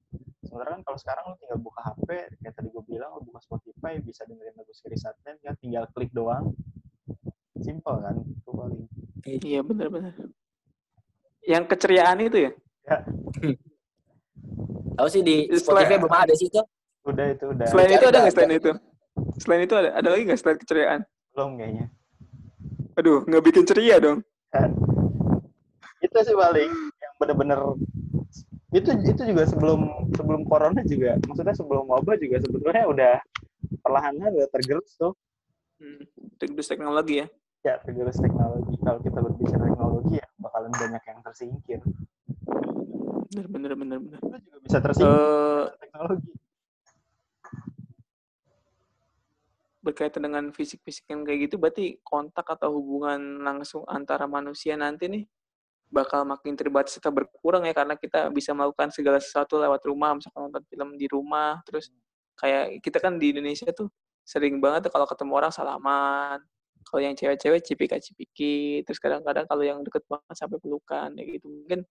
sementara 0.53 0.77
kan 0.77 0.85
kalau 0.85 0.97
sekarang 1.01 1.23
lu 1.25 1.35
tinggal 1.35 1.57
buka 1.57 1.81
HP 1.81 2.07
kayak 2.37 2.53
tadi 2.53 2.69
gue 2.69 2.83
bilang 2.85 3.09
lu 3.17 3.25
buka 3.25 3.41
Spotify 3.41 3.97
bisa 3.97 4.21
dengerin 4.23 4.53
lagu 4.53 4.69
Siri 4.69 4.93
Satnen 4.93 5.41
kan 5.41 5.57
tinggal 5.57 5.89
klik 5.89 6.13
doang. 6.13 6.53
Simple 7.57 7.97
kan 7.97 8.21
itu 8.21 8.51
paling. 8.53 8.85
Iya 9.25 9.59
benar-benar 9.59 10.13
yang 11.43 11.65
keceriaan 11.65 12.21
itu 12.21 12.37
ya, 12.39 12.51
ya. 12.85 12.97
Tahu 14.93 15.07
sih 15.09 15.19
di 15.19 15.49
Selain- 15.49 15.89
Spotify 15.89 15.97
belum 15.97 16.13
ada 16.13 16.33
sih 16.33 16.47
tuh 16.47 16.65
udah 17.03 17.25
itu 17.33 17.45
udah. 17.49 17.65
Selain 17.65 17.89
itu 17.89 18.05
ada 18.05 18.17
nggak? 18.21 18.31
selain 18.31 18.53
itu? 18.53 18.71
Selain 19.41 19.61
itu 19.63 19.73
ada 19.73 19.89
ada 19.91 20.07
lagi 20.07 20.23
nggak 20.23 20.39
selain 20.39 20.55
keceriaan? 20.55 20.99
Belum 21.33 21.57
kayaknya. 21.57 21.85
Aduh 22.93 23.25
nggak 23.25 23.43
bikin 23.43 23.65
ceria 23.65 23.97
dong. 23.97 24.21
Itu 25.97 26.17
sih 26.21 26.35
paling 26.37 26.69
yang 26.93 27.13
bener-bener 27.17 27.59
itu 28.73 28.89
itu 29.05 29.21
juga 29.21 29.43
sebelum 29.45 30.09
sebelum 30.17 30.41
corona 30.49 30.81
juga 30.81 31.21
maksudnya 31.29 31.53
sebelum 31.53 31.85
wabah 31.85 32.17
juga 32.17 32.41
sebetulnya 32.41 32.83
udah 32.89 33.13
perlahan-lahan 33.85 34.33
udah 34.33 34.49
tergerus 34.49 34.97
tuh. 34.97 35.13
Hmm. 35.77 36.01
terus 36.39 36.67
teknologi 36.69 37.21
ya? 37.21 37.27
Ya 37.63 37.75
tergerus 37.83 38.19
teknologi. 38.19 38.75
Kalau 38.81 38.99
kita 39.03 39.19
berbicara 39.19 39.63
teknologi 39.67 40.13
ya 40.19 40.27
bakalan 40.39 40.71
banyak 40.73 41.03
yang 41.05 41.19
tersingkir. 41.23 41.79
Bener 43.31 43.47
bener 43.47 43.71
bener 43.75 43.97
bener. 43.99 44.19
Itu 44.19 44.37
juga 44.43 44.57
bisa 44.63 44.77
tersingkir 44.83 45.11
Eh, 45.11 45.65
teknologi. 45.79 46.31
Berkaitan 49.83 50.23
dengan 50.23 50.45
fisik-fisik 50.55 51.11
yang 51.11 51.27
kayak 51.27 51.39
gitu 51.51 51.55
berarti 51.59 51.99
kontak 51.99 52.47
atau 52.47 52.71
hubungan 52.71 53.43
langsung 53.43 53.83
antara 53.91 54.23
manusia 54.23 54.79
nanti 54.79 55.11
nih 55.11 55.23
bakal 55.93 56.25
makin 56.25 56.57
terbatas 56.57 56.97
atau 56.97 57.13
berkurang 57.13 57.69
ya 57.69 57.73
karena 57.77 57.93
kita 57.93 58.33
bisa 58.33 58.49
melakukan 58.57 58.89
segala 58.89 59.21
sesuatu 59.21 59.61
lewat 59.61 59.85
rumah 59.85 60.17
misalkan 60.17 60.49
nonton 60.49 60.65
film 60.65 60.97
di 60.97 61.05
rumah 61.05 61.61
terus 61.69 61.93
kayak 62.33 62.81
kita 62.81 62.97
kan 62.97 63.21
di 63.21 63.29
Indonesia 63.29 63.69
tuh 63.69 63.93
sering 64.25 64.57
banget 64.57 64.89
kalau 64.89 65.05
ketemu 65.05 65.31
orang 65.37 65.53
salaman 65.53 66.41
kalau 66.83 66.99
yang 67.05 67.13
cewek-cewek 67.13 67.61
cipika-cipiki 67.61 68.81
terus 68.83 68.97
kadang-kadang 68.97 69.45
kalau 69.45 69.61
yang 69.61 69.79
deket 69.85 70.01
banget 70.09 70.35
sampai 70.35 70.57
pelukan 70.57 71.13
ya 71.13 71.23
gitu 71.29 71.45
mungkin 71.47 71.85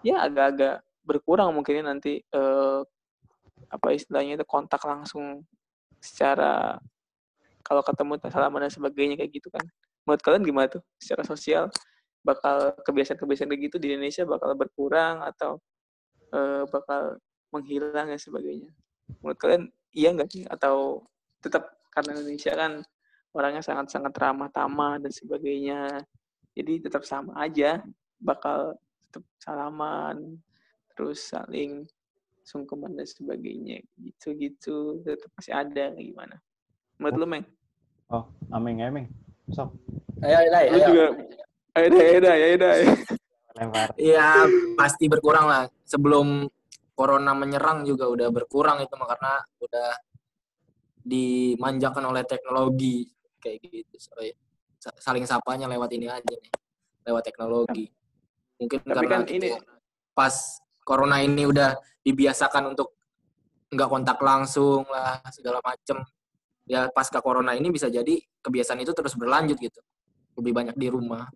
ya 0.00 0.24
agak-agak 0.24 0.80
berkurang 1.04 1.52
mungkin 1.52 1.80
ya 1.80 1.84
nanti 1.84 2.24
eh, 2.24 2.80
apa 3.68 3.88
istilahnya 3.92 4.40
itu 4.40 4.46
kontak 4.48 4.80
langsung 4.82 5.44
secara 6.00 6.80
kalau 7.60 7.84
ketemu 7.84 8.16
salaman 8.32 8.66
dan 8.66 8.72
sebagainya 8.72 9.14
kayak 9.20 9.30
gitu 9.36 9.48
kan. 9.52 9.62
Menurut 10.08 10.22
kalian 10.24 10.42
gimana 10.42 10.66
tuh 10.72 10.82
secara 10.96 11.22
sosial 11.28 11.68
bakal 12.20 12.76
kebiasaan-kebiasaan 12.84 13.48
kayak 13.48 13.62
gitu 13.72 13.76
di 13.80 13.96
Indonesia 13.96 14.28
bakal 14.28 14.52
berkurang 14.56 15.24
atau 15.24 15.60
eh, 16.32 16.64
bakal 16.68 17.16
menghilang 17.50 18.12
dan 18.12 18.20
sebagainya. 18.20 18.70
Menurut 19.20 19.38
kalian 19.40 19.64
iya 19.90 20.14
nggak 20.14 20.30
sih? 20.30 20.44
Atau 20.46 21.06
tetap 21.42 21.80
karena 21.90 22.14
Indonesia 22.14 22.52
kan 22.54 22.72
orangnya 23.34 23.62
sangat-sangat 23.64 24.14
ramah 24.18 24.50
tamah 24.52 25.02
dan 25.02 25.10
sebagainya. 25.10 26.04
Jadi 26.54 26.86
tetap 26.86 27.02
sama 27.06 27.34
aja 27.40 27.82
bakal 28.20 28.76
tetap 29.10 29.24
salaman 29.40 30.38
terus 30.94 31.32
saling 31.32 31.88
sungkeman 32.44 32.94
dan 32.94 33.06
sebagainya 33.08 33.82
gitu-gitu. 33.98 35.02
Tetap 35.02 35.30
masih 35.34 35.54
ada 35.54 35.94
gimana? 35.96 36.36
Menurut 37.00 37.16
lu 37.16 37.26
meng? 37.26 37.44
Oh 38.10 38.26
ameng 38.52 38.82
ameng 38.82 39.06
sok. 39.54 39.74
Ayo 40.20 40.36
ayo 40.46 40.50
ayo, 40.52 40.70
lu 40.70 40.78
juga 40.84 41.06
ayo 41.76 42.56
dah 42.58 42.74
lempar. 43.56 43.88
Iya 43.98 44.46
pasti 44.78 45.06
berkurang 45.06 45.46
lah. 45.46 45.62
Sebelum 45.86 46.46
corona 46.94 47.32
menyerang 47.32 47.84
juga 47.84 48.08
udah 48.08 48.28
berkurang 48.32 48.80
itu 48.82 48.92
mah 48.94 49.08
karena 49.08 49.32
udah 49.60 49.90
dimanjakan 51.04 52.04
oleh 52.10 52.22
teknologi. 52.26 53.08
Kayak 53.40 53.56
gitu 53.64 53.96
Sorry. 53.96 54.32
Sa- 54.80 54.96
saling 54.96 55.24
sapanya 55.28 55.68
lewat 55.68 55.92
ini 55.92 56.08
aja 56.08 56.24
nih 56.24 56.52
lewat 57.04 57.22
teknologi. 57.24 57.88
Mungkin 58.60 58.80
Tapi 58.84 58.92
karena 58.92 59.08
kan 59.08 59.22
ini- 59.28 59.56
pas 60.16 60.60
corona 60.84 61.20
ini 61.20 61.48
udah 61.48 61.76
dibiasakan 62.04 62.72
untuk 62.76 62.96
nggak 63.70 63.88
kontak 63.88 64.18
langsung 64.20 64.84
lah 64.88 65.20
segala 65.32 65.60
macem. 65.64 66.00
Ya 66.68 66.88
pasca 66.92 67.20
corona 67.24 67.56
ini 67.56 67.68
bisa 67.72 67.88
jadi 67.88 68.20
kebiasaan 68.40 68.80
itu 68.80 68.92
terus 68.92 69.16
berlanjut 69.16 69.56
gitu. 69.60 69.80
Lebih 70.36 70.52
banyak 70.52 70.76
di 70.76 70.88
rumah 70.88 71.28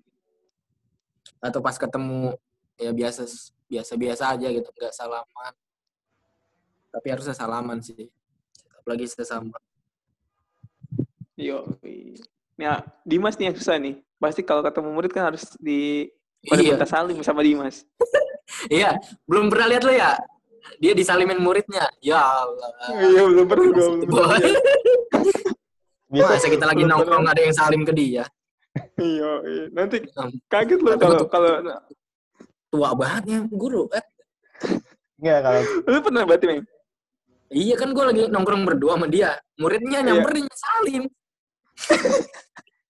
atau 1.40 1.60
pas 1.60 1.76
ketemu 1.76 2.36
ya 2.80 2.90
biasa 2.90 3.24
biasa 3.70 3.92
biasa 3.94 4.22
aja 4.36 4.48
gitu 4.50 4.68
nggak 4.68 4.94
salaman. 4.94 5.52
Tapi 6.94 7.06
harusnya 7.10 7.34
salaman 7.34 7.78
sih 7.82 8.08
apalagi 8.80 9.08
sesama. 9.08 9.58
Yo 11.34 11.76
ya 12.54 12.86
Dimas 13.02 13.36
nih 13.36 13.50
yang 13.52 13.56
susah 13.56 13.76
nih. 13.80 14.00
Pasti 14.18 14.40
kalau 14.46 14.64
ketemu 14.64 14.88
murid 14.94 15.10
kan 15.12 15.32
harus 15.32 15.52
di 15.60 16.08
pada 16.44 16.60
iya. 16.60 16.76
minta 16.76 16.86
salim 16.88 17.18
sama 17.24 17.42
Dimas. 17.42 17.84
Iya 18.68 19.00
belum 19.24 19.48
pernah 19.48 19.72
lihat 19.72 19.82
lo 19.88 19.92
ya? 19.92 20.20
Dia 20.76 20.92
disalimin 20.92 21.40
muridnya? 21.40 21.88
Ya 22.04 22.20
Allah. 22.20 22.70
Iya 22.92 23.24
belum 23.24 23.46
pernah 23.48 23.66
gue 26.14 26.22
masa 26.30 26.46
kita 26.46 26.64
lagi 26.68 26.86
nongkrong 26.86 27.26
ada 27.26 27.40
yang 27.42 27.56
salim 27.56 27.82
ke 27.82 27.90
dia 27.90 28.22
iya 28.98 29.30
iya. 29.46 29.64
nanti 29.70 29.96
kaget 30.50 30.78
lu 30.82 30.90
Tapi 30.94 31.02
kalau 31.02 31.20
kalau 31.30 31.50
tua 32.70 32.90
banget 32.98 33.24
ya 33.30 33.38
guru 33.48 33.86
eh, 33.94 34.04
Enggak 35.22 35.38
kalau 35.46 35.60
lu 35.86 35.98
pernah 36.02 36.22
berarti 36.26 36.44
meng 36.50 36.60
iya 37.54 37.74
kan 37.78 37.94
gue 37.94 38.04
lagi 38.04 38.22
nongkrong 38.30 38.64
berdua 38.66 38.98
sama 38.98 39.06
dia 39.06 39.38
muridnya 39.56 40.02
Iya. 40.02 40.06
nyamperin 40.10 40.46
salim 40.50 41.02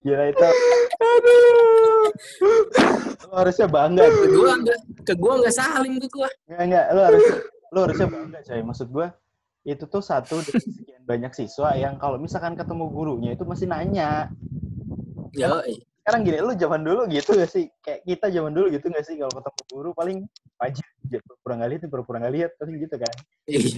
gila 0.04 0.24
itu 0.28 0.44
aduh 1.00 2.08
lu 3.24 3.34
harusnya 3.34 3.66
bangga 3.68 4.04
ke 4.04 4.26
gue 4.28 4.50
nggak 4.64 4.78
ke 5.04 5.14
gue 5.16 5.32
nggak 5.40 5.54
salim 5.54 5.96
ke 6.00 6.08
gue 6.08 6.28
Enggak, 6.48 6.64
enggak. 6.64 6.86
Lu 6.92 7.00
harus 7.00 7.24
lu 7.74 7.78
harusnya 7.82 8.06
bangga, 8.06 8.38
coy. 8.46 8.62
Maksud 8.62 8.88
gua 8.94 9.08
itu 9.64 9.84
tuh 9.88 10.04
satu 10.04 10.38
dari 10.44 10.60
sekian 10.60 11.02
banyak 11.02 11.32
siswa 11.32 11.72
yang 11.74 11.96
kalau 11.96 12.20
misalkan 12.20 12.54
ketemu 12.54 12.84
gurunya 12.92 13.30
itu 13.34 13.42
masih 13.48 13.66
nanya. 13.66 14.28
Ya 15.34 15.60
Sekarang 16.04 16.20
gini, 16.20 16.36
lu 16.36 16.52
zaman 16.52 16.84
dulu 16.84 17.08
gitu 17.08 17.32
gak 17.32 17.48
sih? 17.48 17.64
Kayak 17.80 18.04
kita 18.04 18.26
zaman 18.28 18.52
dulu 18.52 18.68
gitu 18.76 18.92
gak 18.92 19.08
sih 19.08 19.16
kalau 19.16 19.32
ketemu 19.32 19.62
guru 19.72 19.90
paling 19.96 20.18
wajib 20.60 20.84
pura-pura 21.24 21.54
nggak 21.60 21.70
lihat, 21.70 21.82
pura-pura 21.88 22.18
nggak 22.20 22.34
lihat, 22.34 22.50
paling 22.60 22.76
gitu 22.76 22.96
kan. 23.00 23.14
Iya. 23.48 23.68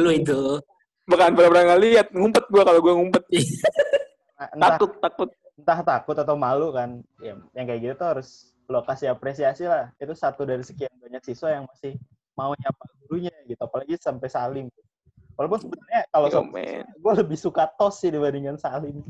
lu 0.00 0.10
itu 0.12 0.40
bukan 1.04 1.30
pernah 1.36 1.50
pernah 1.52 1.64
nggak 1.68 1.82
lihat 1.84 2.06
ngumpet 2.16 2.44
gua 2.48 2.62
kalau 2.64 2.80
gua 2.80 2.94
ngumpet 2.96 3.24
Nah, 4.34 4.48
entah, 4.50 4.70
takut 4.76 4.90
takut 4.98 5.30
entah 5.54 5.80
takut 5.86 6.16
atau 6.18 6.34
malu 6.34 6.74
kan. 6.74 7.00
Ya, 7.22 7.38
yang 7.54 7.64
kayak 7.70 7.80
gitu 7.80 7.94
tuh 7.96 8.08
harus 8.18 8.28
lo 8.66 8.82
kasih 8.82 9.14
apresiasi 9.14 9.64
lah. 9.64 9.94
Itu 9.96 10.12
satu 10.12 10.42
dari 10.42 10.66
sekian 10.66 10.90
banyak 10.98 11.22
siswa 11.22 11.54
yang 11.54 11.64
masih 11.70 11.96
mau 12.34 12.52
nyapa 12.52 12.84
gurunya 13.04 13.32
gitu. 13.46 13.60
Apalagi 13.62 13.94
sampai 14.00 14.28
salim. 14.28 14.66
Walaupun 15.38 15.66
sebenarnya 15.66 16.02
kalau 16.10 16.28
man. 16.50 16.86
gue 16.86 17.12
lebih 17.24 17.38
suka 17.38 17.66
tos 17.78 18.02
sih 18.02 18.10
dibandingkan 18.10 18.58
salim. 18.58 19.02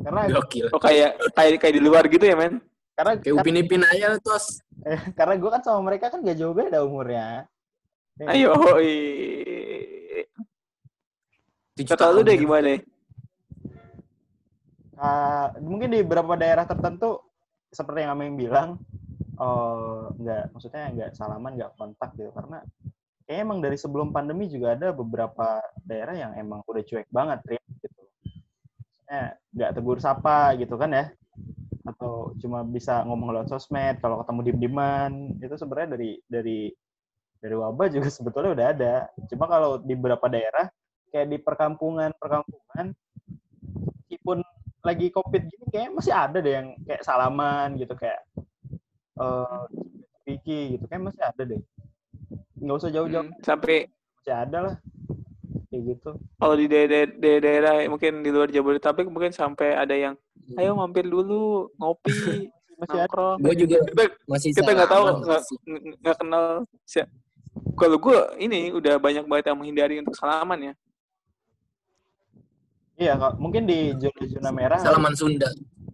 Karena 0.00 0.20
gokil. 0.32 0.66
Oh 0.72 0.80
kayak 0.80 1.20
kayak 1.36 1.58
kayak 1.60 1.74
di 1.76 1.82
luar 1.82 2.04
gitu 2.08 2.24
ya 2.24 2.36
men? 2.36 2.60
Karena 2.96 3.12
kayak 3.20 3.34
upin 3.40 3.60
ipin 3.60 3.84
aja 3.84 4.16
tos. 4.20 4.60
Eh, 4.84 5.00
karena 5.12 5.36
gue 5.36 5.50
kan 5.52 5.62
sama 5.64 5.80
mereka 5.92 6.08
kan 6.08 6.24
gak 6.24 6.36
jauh 6.36 6.56
beda 6.56 6.84
umurnya. 6.84 7.48
ayo 8.20 8.52
kata 11.80 12.12
lu 12.12 12.20
deh 12.20 12.36
ya. 12.36 12.42
gimana? 12.44 12.76
Ah, 15.00 15.56
mungkin 15.64 15.88
di 15.96 16.04
beberapa 16.04 16.36
daerah 16.36 16.68
tertentu 16.68 17.24
seperti 17.72 18.04
yang 18.04 18.12
Ameng 18.12 18.36
bilang, 18.36 18.76
oh, 19.40 20.12
nggak, 20.20 20.52
maksudnya 20.52 20.92
nggak 20.92 21.10
salaman, 21.16 21.56
nggak 21.56 21.72
kontak 21.80 22.12
gitu. 22.20 22.28
Karena 22.36 22.60
kayaknya 23.24 23.42
emang 23.48 23.58
dari 23.64 23.76
sebelum 23.80 24.12
pandemi 24.12 24.50
juga 24.52 24.76
ada 24.76 24.92
beberapa 24.92 25.64
daerah 25.80 26.12
yang 26.12 26.32
emang 26.36 26.60
udah 26.68 26.82
cuek 26.84 27.08
banget, 27.08 27.40
Rian, 27.48 27.59
Maksudnya 29.10 29.34
nggak 29.50 29.72
tegur 29.74 29.98
sapa 29.98 30.54
gitu 30.54 30.78
kan 30.78 30.94
ya. 30.94 31.10
Atau 31.82 32.38
cuma 32.38 32.62
bisa 32.62 33.02
ngomong 33.02 33.34
lewat 33.34 33.50
sosmed, 33.50 33.98
kalau 33.98 34.22
ketemu 34.22 34.40
diem-dieman, 34.46 35.34
itu 35.42 35.54
sebenarnya 35.58 35.98
dari 35.98 36.10
dari 36.30 36.70
dari 37.42 37.54
wabah 37.58 37.90
juga 37.90 38.06
sebetulnya 38.14 38.54
udah 38.54 38.66
ada. 38.70 38.94
Cuma 39.26 39.50
kalau 39.50 39.82
di 39.82 39.98
beberapa 39.98 40.30
daerah, 40.30 40.70
kayak 41.10 41.26
di 41.26 41.42
perkampungan-perkampungan, 41.42 42.94
meskipun 44.06 44.46
lagi 44.86 45.10
covid 45.10 45.42
gini 45.42 45.66
kayak 45.74 45.90
masih 45.90 46.14
ada 46.14 46.38
deh 46.38 46.54
yang 46.54 46.78
kayak 46.86 47.02
salaman 47.02 47.74
gitu 47.76 47.92
kayak 47.98 48.22
eh 49.20 49.60
Vicky 50.24 50.78
gitu 50.78 50.88
kayak 50.88 51.12
masih 51.12 51.20
ada 51.20 51.42
deh 51.44 51.60
nggak 52.56 52.76
usah 52.80 52.88
jauh-jauh 52.88 53.28
Hmm, 53.28 53.44
sampai 53.44 53.92
masih 53.92 54.32
ada 54.32 54.58
lah 54.64 54.74
kayak 55.70 55.82
gitu. 55.94 56.10
Kalau 56.36 56.54
di 56.58 56.66
daerah, 56.66 57.06
daerah 57.16 57.74
mungkin 57.86 58.26
di 58.26 58.30
luar 58.34 58.50
Jabodetabek 58.50 59.06
mungkin 59.06 59.30
sampai 59.30 59.78
ada 59.78 59.94
yang 59.94 60.14
ayo 60.58 60.74
mampir 60.74 61.06
dulu 61.06 61.70
ngopi 61.78 62.10
Masih 62.80 62.96
ada. 62.96 63.06
nongkrong. 63.06 63.38
Gue 63.44 63.54
juga 63.54 63.76
Kita 63.86 64.04
masih 64.24 64.50
kita 64.56 64.70
nggak 64.72 64.90
tahu 64.90 65.04
salaman 65.04 65.40
nggak 66.00 66.16
kenal 66.16 66.44
Kalau 67.76 67.96
gue 68.00 68.18
ini 68.40 68.72
udah 68.72 68.96
banyak 68.96 69.24
banget 69.28 69.52
yang 69.52 69.58
menghindari 69.60 69.94
untuk 70.00 70.16
salaman 70.16 70.72
ya. 70.72 70.74
Iya, 73.00 73.12
kok 73.16 73.34
mungkin 73.40 73.64
di 73.64 73.96
zona-zona 73.96 74.50
merah 74.52 74.78
Salaman 74.80 75.16
Sunda. 75.16 75.48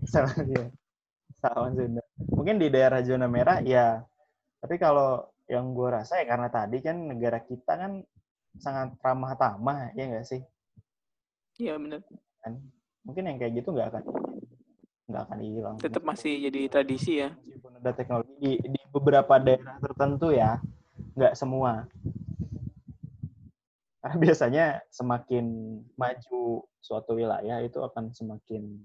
salah 0.06 0.34
iya. 0.50 0.66
Salaman 1.38 1.72
Sunda. 1.74 2.02
Mungkin 2.34 2.56
di 2.58 2.66
daerah 2.70 3.00
zona 3.06 3.26
merah 3.30 3.58
ya. 3.62 4.02
Tapi 4.58 4.74
kalau 4.78 5.22
yang 5.46 5.70
gue 5.74 5.88
rasa 5.90 6.18
ya 6.18 6.26
karena 6.26 6.50
tadi 6.50 6.82
kan 6.82 6.96
negara 7.06 7.38
kita 7.42 7.72
kan 7.78 8.02
sangat 8.61 8.97
ramah 9.01 9.33
tamah 9.37 9.92
ya 9.95 10.05
nggak 10.09 10.27
sih? 10.27 10.42
Iya 11.57 11.81
benar. 11.81 12.01
Kan? 12.45 12.61
Mungkin 13.07 13.23
yang 13.29 13.38
kayak 13.40 13.53
gitu 13.62 13.73
nggak 13.73 13.88
akan 13.92 14.05
nggak 15.07 15.23
akan 15.23 15.38
hilang. 15.38 15.77
Tetap 15.79 16.03
masih 16.03 16.33
jadi 16.51 16.61
tradisi 16.66 17.23
ya. 17.23 17.31
Meskipun 17.38 17.79
ada 17.79 17.90
teknologi 17.95 18.35
di, 18.42 18.53
di 18.59 18.81
beberapa 18.90 19.38
daerah 19.38 19.79
tertentu 19.79 20.35
ya, 20.35 20.59
nggak 21.14 21.35
semua. 21.38 21.87
Karena 24.03 24.16
biasanya 24.23 24.66
semakin 24.90 25.47
maju 25.99 26.66
suatu 26.83 27.19
wilayah 27.19 27.62
itu 27.62 27.79
akan 27.83 28.14
semakin 28.14 28.83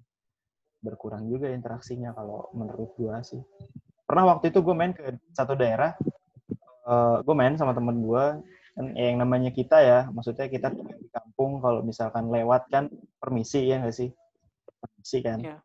berkurang 0.82 1.30
juga 1.30 1.54
interaksinya 1.54 2.14
kalau 2.14 2.50
menurut 2.58 2.90
gua 2.98 3.22
sih. 3.22 3.42
Pernah 4.06 4.34
waktu 4.34 4.50
itu 4.50 4.60
gue 4.66 4.76
main 4.76 4.92
ke 4.92 5.14
satu 5.32 5.54
daerah, 5.54 5.94
eh 6.90 7.18
gue 7.22 7.36
main 7.38 7.54
sama 7.54 7.78
temen 7.78 8.02
gua 8.02 8.42
kan 8.82 8.98
ya 8.98 9.13
yang 9.13 9.22
namanya 9.22 9.54
kita 9.54 9.78
ya, 9.78 10.00
maksudnya 10.10 10.50
kita 10.50 10.74
di 10.74 11.06
kampung 11.13 11.62
kalau 11.62 11.86
misalkan 11.86 12.34
lewat 12.34 12.65
kan 12.74 12.89
permisi 13.22 13.70
ya 13.70 13.78
nggak 13.78 13.94
sih? 13.94 14.10
Permisi 14.82 15.17
kan. 15.22 15.38
Iya. 15.38 15.58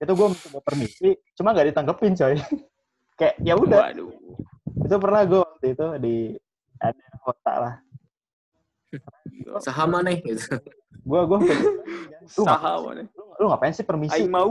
Itu 0.00 0.16
gue 0.16 0.28
mencoba 0.32 0.58
permisi, 0.64 1.08
cuma 1.36 1.52
nggak 1.52 1.68
ditanggepin 1.68 2.16
coy. 2.16 2.34
Kayak 3.20 3.36
ya 3.44 3.54
udah, 3.54 3.92
Waduh. 3.92 4.10
itu 4.88 4.96
pernah 4.96 5.20
gue 5.28 5.40
waktu 5.44 5.66
itu 5.76 5.86
di 6.00 6.16
ada 6.80 7.06
kota 7.20 7.52
lah. 7.60 7.74
Sahama 9.64 10.00
nih 10.00 10.24
gitu. 10.24 10.56
Gue 11.04 11.20
gue 11.28 11.38
lu 12.40 12.44
nih. 12.96 13.06
lu, 13.12 13.24
lu 13.36 13.44
ngapain 13.52 13.74
sih 13.76 13.84
permisi? 13.84 14.16
Aing 14.16 14.32
mau. 14.32 14.48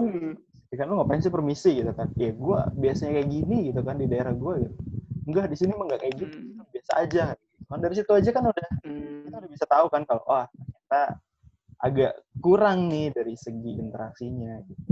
Ya 0.72 0.76
kan 0.78 0.86
lu 0.88 1.02
ngapain 1.02 1.20
sih 1.20 1.34
permisi 1.34 1.84
gitu 1.84 1.92
kan? 1.92 2.08
Ya 2.16 2.32
gue 2.32 2.60
biasanya 2.78 3.20
kayak 3.20 3.30
gini 3.34 3.58
gitu 3.74 3.82
kan 3.82 3.98
di 3.98 4.06
daerah 4.08 4.32
gue 4.32 4.54
gitu. 4.70 4.76
Enggak 5.28 5.46
di 5.52 5.58
sini 5.58 5.72
mah 5.76 5.86
enggak 5.90 6.02
kayak 6.06 6.16
gitu, 6.22 6.38
Hmm. 6.38 6.64
biasa 6.72 6.92
aja. 7.02 7.26
Kan 7.72 7.80
dari 7.80 7.96
situ 7.96 8.12
aja 8.12 8.30
kan 8.36 8.44
udah 8.44 8.68
Hmm. 8.84 9.32
kita 9.32 9.36
udah 9.40 9.52
bisa 9.52 9.66
tahu 9.66 9.86
kan 9.88 10.04
kalau 10.04 10.24
oh 10.28 10.44
ternyata 10.52 11.02
agak 11.80 12.14
kurang 12.44 12.92
nih 12.92 13.16
dari 13.16 13.34
segi 13.40 13.80
interaksinya 13.80 14.60
gitu. 14.68 14.84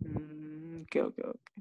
Hmm, 0.00 0.82
Oke 0.88 0.98
oke 1.04 1.22
oke. 1.28 1.54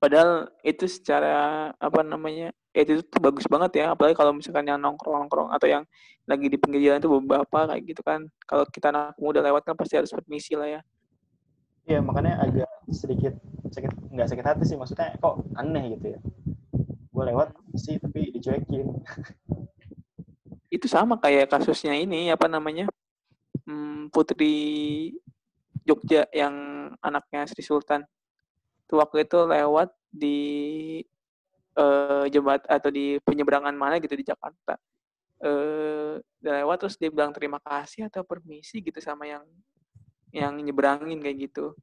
Padahal 0.00 0.48
itu 0.64 0.88
secara 0.88 1.68
apa 1.76 2.00
namanya 2.00 2.56
itu 2.72 3.04
tuh 3.04 3.20
bagus 3.20 3.44
banget 3.44 3.84
ya. 3.84 3.92
Apalagi 3.92 4.16
kalau 4.16 4.32
misalkan 4.32 4.64
yang 4.64 4.80
nongkrong-nongkrong 4.80 5.52
atau 5.52 5.68
yang 5.68 5.84
lagi 6.24 6.48
di 6.48 6.56
pinggir 6.56 6.80
jalan 6.80 7.04
itu 7.04 7.10
beberapa 7.20 7.58
kayak 7.68 7.82
gitu 7.84 8.00
kan. 8.00 8.24
Kalau 8.48 8.64
kita 8.64 8.88
anak 8.88 9.12
muda 9.20 9.44
lewat 9.44 9.68
kan 9.68 9.76
pasti 9.76 10.00
harus 10.00 10.08
permisi 10.08 10.56
lah 10.56 10.80
ya. 10.80 10.80
Iya 11.84 12.00
makanya 12.00 12.40
agak 12.40 12.70
sedikit 12.88 13.36
sakit 13.70 13.92
nggak 14.14 14.28
sakit 14.30 14.44
hati 14.46 14.62
sih 14.64 14.76
maksudnya 14.80 15.12
kok 15.20 15.44
aneh 15.58 16.00
gitu 16.00 16.16
ya. 16.16 16.18
Gue 17.10 17.24
lewat 17.28 17.52
sih 17.76 18.00
tapi 18.00 18.32
dicuekin. 18.32 18.88
Itu 20.70 20.86
sama 20.86 21.18
kayak 21.18 21.50
kasusnya 21.50 21.94
ini 21.98 22.30
apa 22.30 22.46
namanya 22.46 22.86
Hmm, 23.66 24.08
Putri 24.10 25.10
Jogja 25.86 26.26
yang 26.34 26.54
anaknya 27.02 27.46
Sri 27.50 27.62
Sultan. 27.62 28.02
Itu 28.86 28.98
waktu 28.98 29.26
itu 29.26 29.38
lewat 29.46 29.90
di 30.10 30.38
eh, 31.78 32.24
jembat 32.34 32.66
atau 32.66 32.90
di 32.90 33.22
penyeberangan 33.22 33.74
mana 33.74 34.02
gitu 34.02 34.14
di 34.18 34.26
Jakarta. 34.26 34.74
Eh, 35.40 36.20
dia 36.42 36.52
lewat 36.62 36.76
terus 36.84 36.96
dia 36.98 37.08
bilang 37.08 37.30
terima 37.32 37.62
kasih 37.62 38.10
atau 38.10 38.26
permisi 38.26 38.82
gitu 38.82 38.98
sama 39.00 39.24
yang 39.24 39.44
yang 40.34 40.54
nyeberangin 40.58 41.18
kayak 41.22 41.50
gitu. 41.50 41.74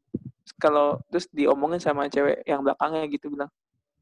Terus 0.43 0.53
Kalau 0.59 0.99
terus 1.11 1.27
diomongin 1.31 1.79
sama 1.79 2.07
cewek 2.11 2.43
yang 2.47 2.63
belakangnya 2.63 3.07
gitu 3.11 3.31
bilang, 3.33 3.51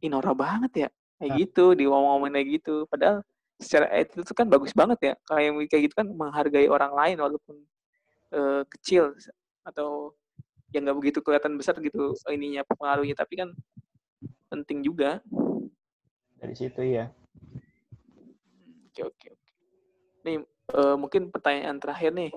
"Ih 0.01 0.09
Nora 0.09 0.33
banget 0.33 0.71
ya." 0.87 0.89
Kayak 1.21 1.29
Nah. 1.31 1.37
gitu, 1.41 1.65
diomong-omongin 1.77 2.33
kayak 2.35 2.49
gitu. 2.61 2.75
Padahal 2.91 3.23
secara 3.55 3.87
etis 3.95 4.23
itu 4.23 4.33
kan 4.35 4.47
bagus 4.47 4.75
banget 4.75 4.99
ya. 5.01 5.13
Kayak 5.27 5.51
kayak 5.71 5.83
gitu 5.89 5.95
kan 5.95 6.07
menghargai 6.11 6.67
orang 6.67 6.91
lain 6.91 7.17
walaupun 7.19 7.55
eh, 8.35 8.61
kecil 8.77 9.15
atau 9.65 10.13
yang 10.73 10.83
nggak 10.85 10.97
begitu 10.99 11.19
kelihatan 11.23 11.55
besar 11.55 11.79
gitu 11.79 12.11
ininya 12.27 12.67
pengaruhnya 12.67 13.15
tapi 13.15 13.39
kan 13.39 13.49
penting 14.51 14.83
juga. 14.83 15.23
Dari 16.39 16.55
situ 16.55 16.81
ya. 16.83 17.09
Oke 18.91 19.01
oke 19.07 19.27
oke. 19.31 19.51
Nih 20.27 20.37
eh, 20.75 20.95
mungkin 20.99 21.31
pertanyaan 21.31 21.79
terakhir 21.79 22.11
nih 22.11 22.31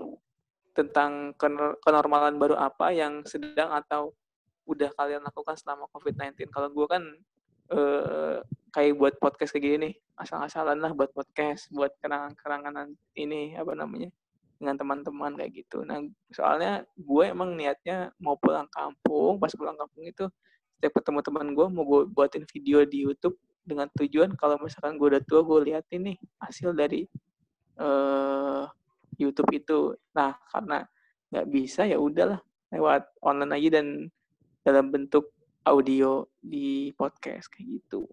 tentang 0.79 1.35
kenor- 1.35 1.79
kenormalan 1.83 2.39
baru 2.39 2.55
apa 2.55 2.95
yang 2.95 3.27
sedang 3.27 3.75
atau 3.75 4.15
udah 4.69 4.93
kalian 4.95 5.25
lakukan 5.25 5.59
selama 5.59 5.91
COVID-19. 5.91 6.53
Kalau 6.53 6.69
gue 6.71 6.87
kan 6.87 7.03
eh, 7.73 8.37
kayak 8.73 8.95
buat 8.97 9.15
podcast 9.21 9.53
kayak 9.57 9.65
gini 9.65 9.91
asal-asalan 10.19 10.83
lah 10.83 10.93
buat 10.93 11.15
podcast, 11.15 11.71
buat 11.71 11.95
kenangan-kenangan 12.03 12.91
ini 13.15 13.55
apa 13.55 13.73
namanya 13.79 14.11
dengan 14.59 14.75
teman-teman 14.75 15.39
kayak 15.39 15.53
gitu. 15.63 15.87
Nah 15.87 16.03
soalnya 16.35 16.83
gue 16.99 17.25
emang 17.31 17.55
niatnya 17.55 18.11
mau 18.19 18.35
pulang 18.35 18.67
kampung, 18.75 19.39
pas 19.39 19.55
pulang 19.55 19.79
kampung 19.79 20.03
itu 20.11 20.27
setiap 20.79 20.99
ketemu 20.99 21.21
teman 21.23 21.47
gue 21.55 21.67
mau 21.71 21.87
gue 21.87 22.01
buatin 22.11 22.45
video 22.51 22.83
di 22.83 23.07
YouTube 23.07 23.39
dengan 23.63 23.87
tujuan 23.95 24.35
kalau 24.35 24.59
misalkan 24.59 24.99
gue 24.99 25.07
udah 25.15 25.23
tua 25.23 25.47
gue 25.47 25.71
liatin 25.71 26.15
nih 26.15 26.17
hasil 26.43 26.75
dari 26.75 27.07
eh 27.79 28.65
YouTube 29.19 29.51
itu. 29.55 29.95
Nah 30.15 30.35
karena 30.51 30.83
nggak 31.31 31.47
bisa 31.51 31.87
ya 31.87 31.99
udahlah 31.99 32.43
lewat 32.75 33.07
online 33.23 33.53
aja 33.55 33.69
dan 33.81 33.87
dalam 34.67 34.91
bentuk 34.91 35.31
audio 35.69 36.25
di 36.41 36.91
podcast 36.97 37.53
kayak 37.53 37.81
gitu. 37.81 38.09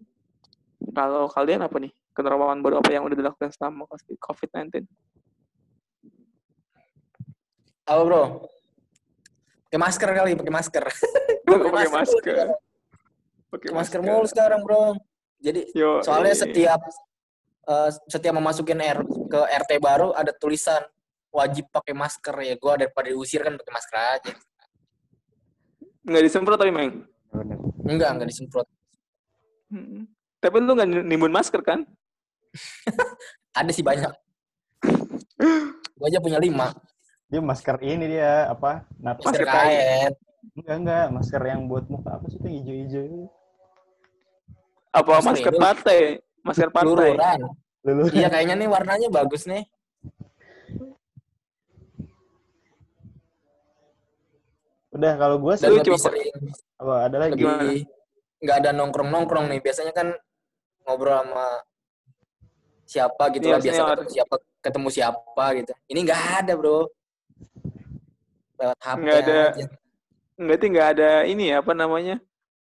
Kalau 0.92 1.32
kalian 1.32 1.64
apa 1.64 1.78
nih 1.80 1.92
kenormalan 2.16 2.60
baru 2.64 2.80
apa 2.80 2.90
yang 2.92 3.04
udah 3.08 3.16
dilakukan 3.16 3.52
selama 3.52 3.88
COVID-19? 4.20 4.84
Apa 7.86 8.02
bro? 8.02 8.24
Pakai 9.70 9.80
masker 9.82 10.10
kali, 10.10 10.32
pakai 10.40 10.54
masker. 10.54 10.84
Pakai 11.46 11.90
masker. 11.94 12.48
Pakai 13.54 13.70
masker 13.70 14.00
mulu 14.02 14.26
sekarang 14.26 14.66
bro. 14.66 14.98
Jadi 15.38 15.70
Yo, 15.78 16.02
soalnya 16.02 16.34
eh, 16.34 16.42
setiap 16.42 16.82
eh, 17.70 17.90
setiap 18.10 18.34
memasukin 18.34 18.82
R, 18.82 19.06
ke 19.06 19.40
RT 19.46 19.72
baru 19.78 20.10
ada 20.18 20.34
tulisan 20.34 20.82
wajib 21.30 21.70
pakai 21.70 21.94
masker 21.94 22.36
ya. 22.42 22.56
Gua 22.58 22.80
daripada 22.80 23.14
diusir 23.14 23.46
kan 23.46 23.54
pakai 23.60 23.74
masker 23.76 23.98
aja. 24.00 24.34
nggak 26.06 26.24
disemprot 26.26 26.58
tapi 26.58 26.70
meng. 26.74 27.06
Bener. 27.36 27.58
Enggak, 27.86 28.10
enggak 28.16 28.30
disemprot. 28.32 28.68
Hmm. 29.70 30.08
Tapi 30.40 30.56
lu 30.62 30.72
nggak 30.78 30.90
nimbun 31.04 31.34
masker 31.34 31.62
kan? 31.62 31.84
Ada 33.60 33.72
sih 33.72 33.84
banyak. 33.84 34.12
Gua 35.98 36.08
aja 36.08 36.20
punya 36.20 36.40
lima. 36.40 36.72
Dia 37.28 37.42
masker 37.42 37.82
ini 37.82 38.06
dia 38.16 38.48
apa? 38.48 38.86
Napas. 39.02 39.26
Masker 39.32 39.44
Masker 39.44 39.46
kain. 39.48 39.76
kain. 39.80 40.12
Enggak 40.56 40.76
enggak, 40.78 41.06
masker 41.10 41.42
yang 41.42 41.62
buat 41.66 41.86
muka 41.90 42.10
apa 42.22 42.26
sih 42.30 42.38
itu 42.38 42.46
yang 42.46 42.58
hijau-hijau 42.62 43.02
itu? 43.04 43.18
Apa 44.94 45.12
Masker 45.20 45.28
masker 45.34 45.54
ini. 45.54 45.60
partai? 45.60 46.00
Masker 46.46 46.70
partai. 46.70 46.88
Luluran. 46.88 47.40
Lulu. 47.84 48.04
Iya 48.14 48.28
kayaknya 48.30 48.56
nih 48.62 48.70
warnanya 48.70 49.08
bagus 49.10 49.44
nih. 49.50 49.66
Udah 54.96 55.14
kalau 55.20 55.36
gue 55.44 55.54
sih 55.60 55.68
lebih 55.68 56.00
sering, 56.00 56.32
apa 56.80 56.94
ada 57.12 57.18
lagi? 57.20 57.44
lebih 57.44 57.84
nggak 58.40 58.58
ada 58.64 58.72
nongkrong-nongkrong 58.72 59.52
nih. 59.52 59.60
Biasanya 59.60 59.92
kan 59.92 60.16
ngobrol 60.88 61.20
sama 61.20 61.48
siapa 62.88 63.24
gitu 63.36 63.52
Iya, 63.52 63.58
lah. 63.58 63.60
Biasa 63.60 63.68
biasanya 63.76 63.92
ketemu 63.92 64.12
siapa, 64.16 64.36
ketemu 64.64 64.90
siapa 64.94 65.46
gitu. 65.60 65.74
Ini 65.92 66.00
nggak 66.08 66.22
ada 66.40 66.54
bro. 66.56 66.80
Lewat 68.56 68.80
HP 68.80 68.98
Nggak 69.04 69.20
ada. 69.20 69.40
aja. 69.52 69.66
Nggak 70.36 70.58
sih 70.60 70.70
nggak 70.72 70.90
ada 70.96 71.12
ini 71.28 71.44
ya 71.52 71.58
apa 71.60 71.74
namanya 71.76 72.16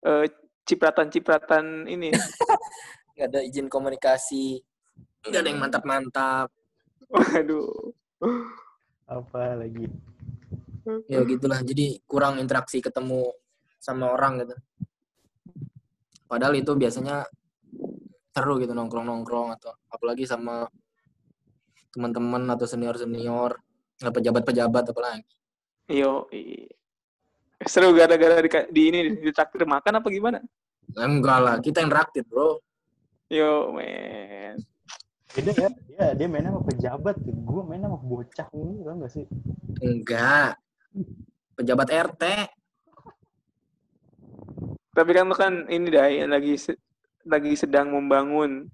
eh, 0.06 0.24
cipratan-cipratan 0.62 1.90
ini. 1.90 2.14
Nggak 3.18 3.26
ada 3.28 3.40
izin 3.44 3.66
komunikasi. 3.68 4.62
Nggak 5.26 5.40
ada 5.42 5.48
yang 5.50 5.60
mantap-mantap. 5.60 6.48
Waduh. 7.12 7.92
Apa 9.04 9.58
lagi? 9.58 9.90
Ya 11.06 11.20
gitulah. 11.22 11.60
Jadi 11.62 12.02
kurang 12.06 12.42
interaksi 12.42 12.82
ketemu 12.82 13.30
sama 13.78 14.14
orang 14.14 14.46
gitu. 14.46 14.54
Padahal 16.26 16.56
itu 16.56 16.72
biasanya 16.74 17.28
seru 18.32 18.56
gitu 18.56 18.72
nongkrong-nongkrong 18.72 19.52
atau 19.60 19.76
apalagi 19.92 20.24
sama 20.24 20.64
teman-teman 21.92 22.48
atau 22.56 22.64
senior-senior, 22.64 23.60
nggak 24.00 24.14
pejabat-pejabat 24.16 24.84
apalagi. 24.96 25.28
Yo, 25.92 26.24
seru 27.68 27.92
gara-gara 27.92 28.40
di, 28.40 28.48
di 28.72 28.82
ini 28.88 28.98
di 29.20 29.28
traktir 29.28 29.68
makan 29.68 30.00
apa 30.00 30.08
gimana? 30.08 30.40
Enggak 30.96 31.38
lah, 31.44 31.56
kita 31.60 31.84
yang 31.84 31.92
raktir, 31.92 32.24
bro. 32.24 32.64
Yo, 33.28 33.76
men. 33.76 34.56
Beda 35.32 35.52
ya, 35.56 35.68
dia, 35.88 36.04
dia 36.16 36.26
mainnya 36.28 36.52
sama 36.52 36.64
pejabat. 36.68 37.16
Gue 37.24 37.62
mainnya 37.64 37.88
sama 37.92 38.00
bocah 38.00 38.48
mulu, 38.52 38.84
tau 38.84 38.96
gak 39.00 39.12
sih? 39.12 39.24
Enggak. 39.80 40.56
Pejabat 41.56 41.88
RT. 41.88 42.22
Tapi 44.92 45.10
kan 45.16 45.24
lu 45.24 45.36
kan 45.36 45.52
ini 45.72 45.88
dah 45.88 46.08
lagi 46.28 46.54
lagi 47.24 47.52
sedang 47.56 47.94
membangun 47.96 48.68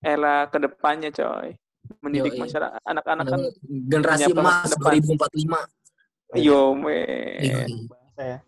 era 0.00 0.48
ke 0.48 0.56
depannya 0.56 1.12
coy 1.12 1.52
mendidik 2.00 2.38
Yoi. 2.38 2.42
masyarakat 2.46 2.80
anak-anak 2.86 3.24
kan 3.26 3.40
generasi 3.68 4.30
emas 4.32 4.72
depan. 4.72 5.02
2045. 6.30 6.38
yo 6.38 6.72
men 6.78 7.90
Bahasa 7.90 8.22
ya. 8.22 8.38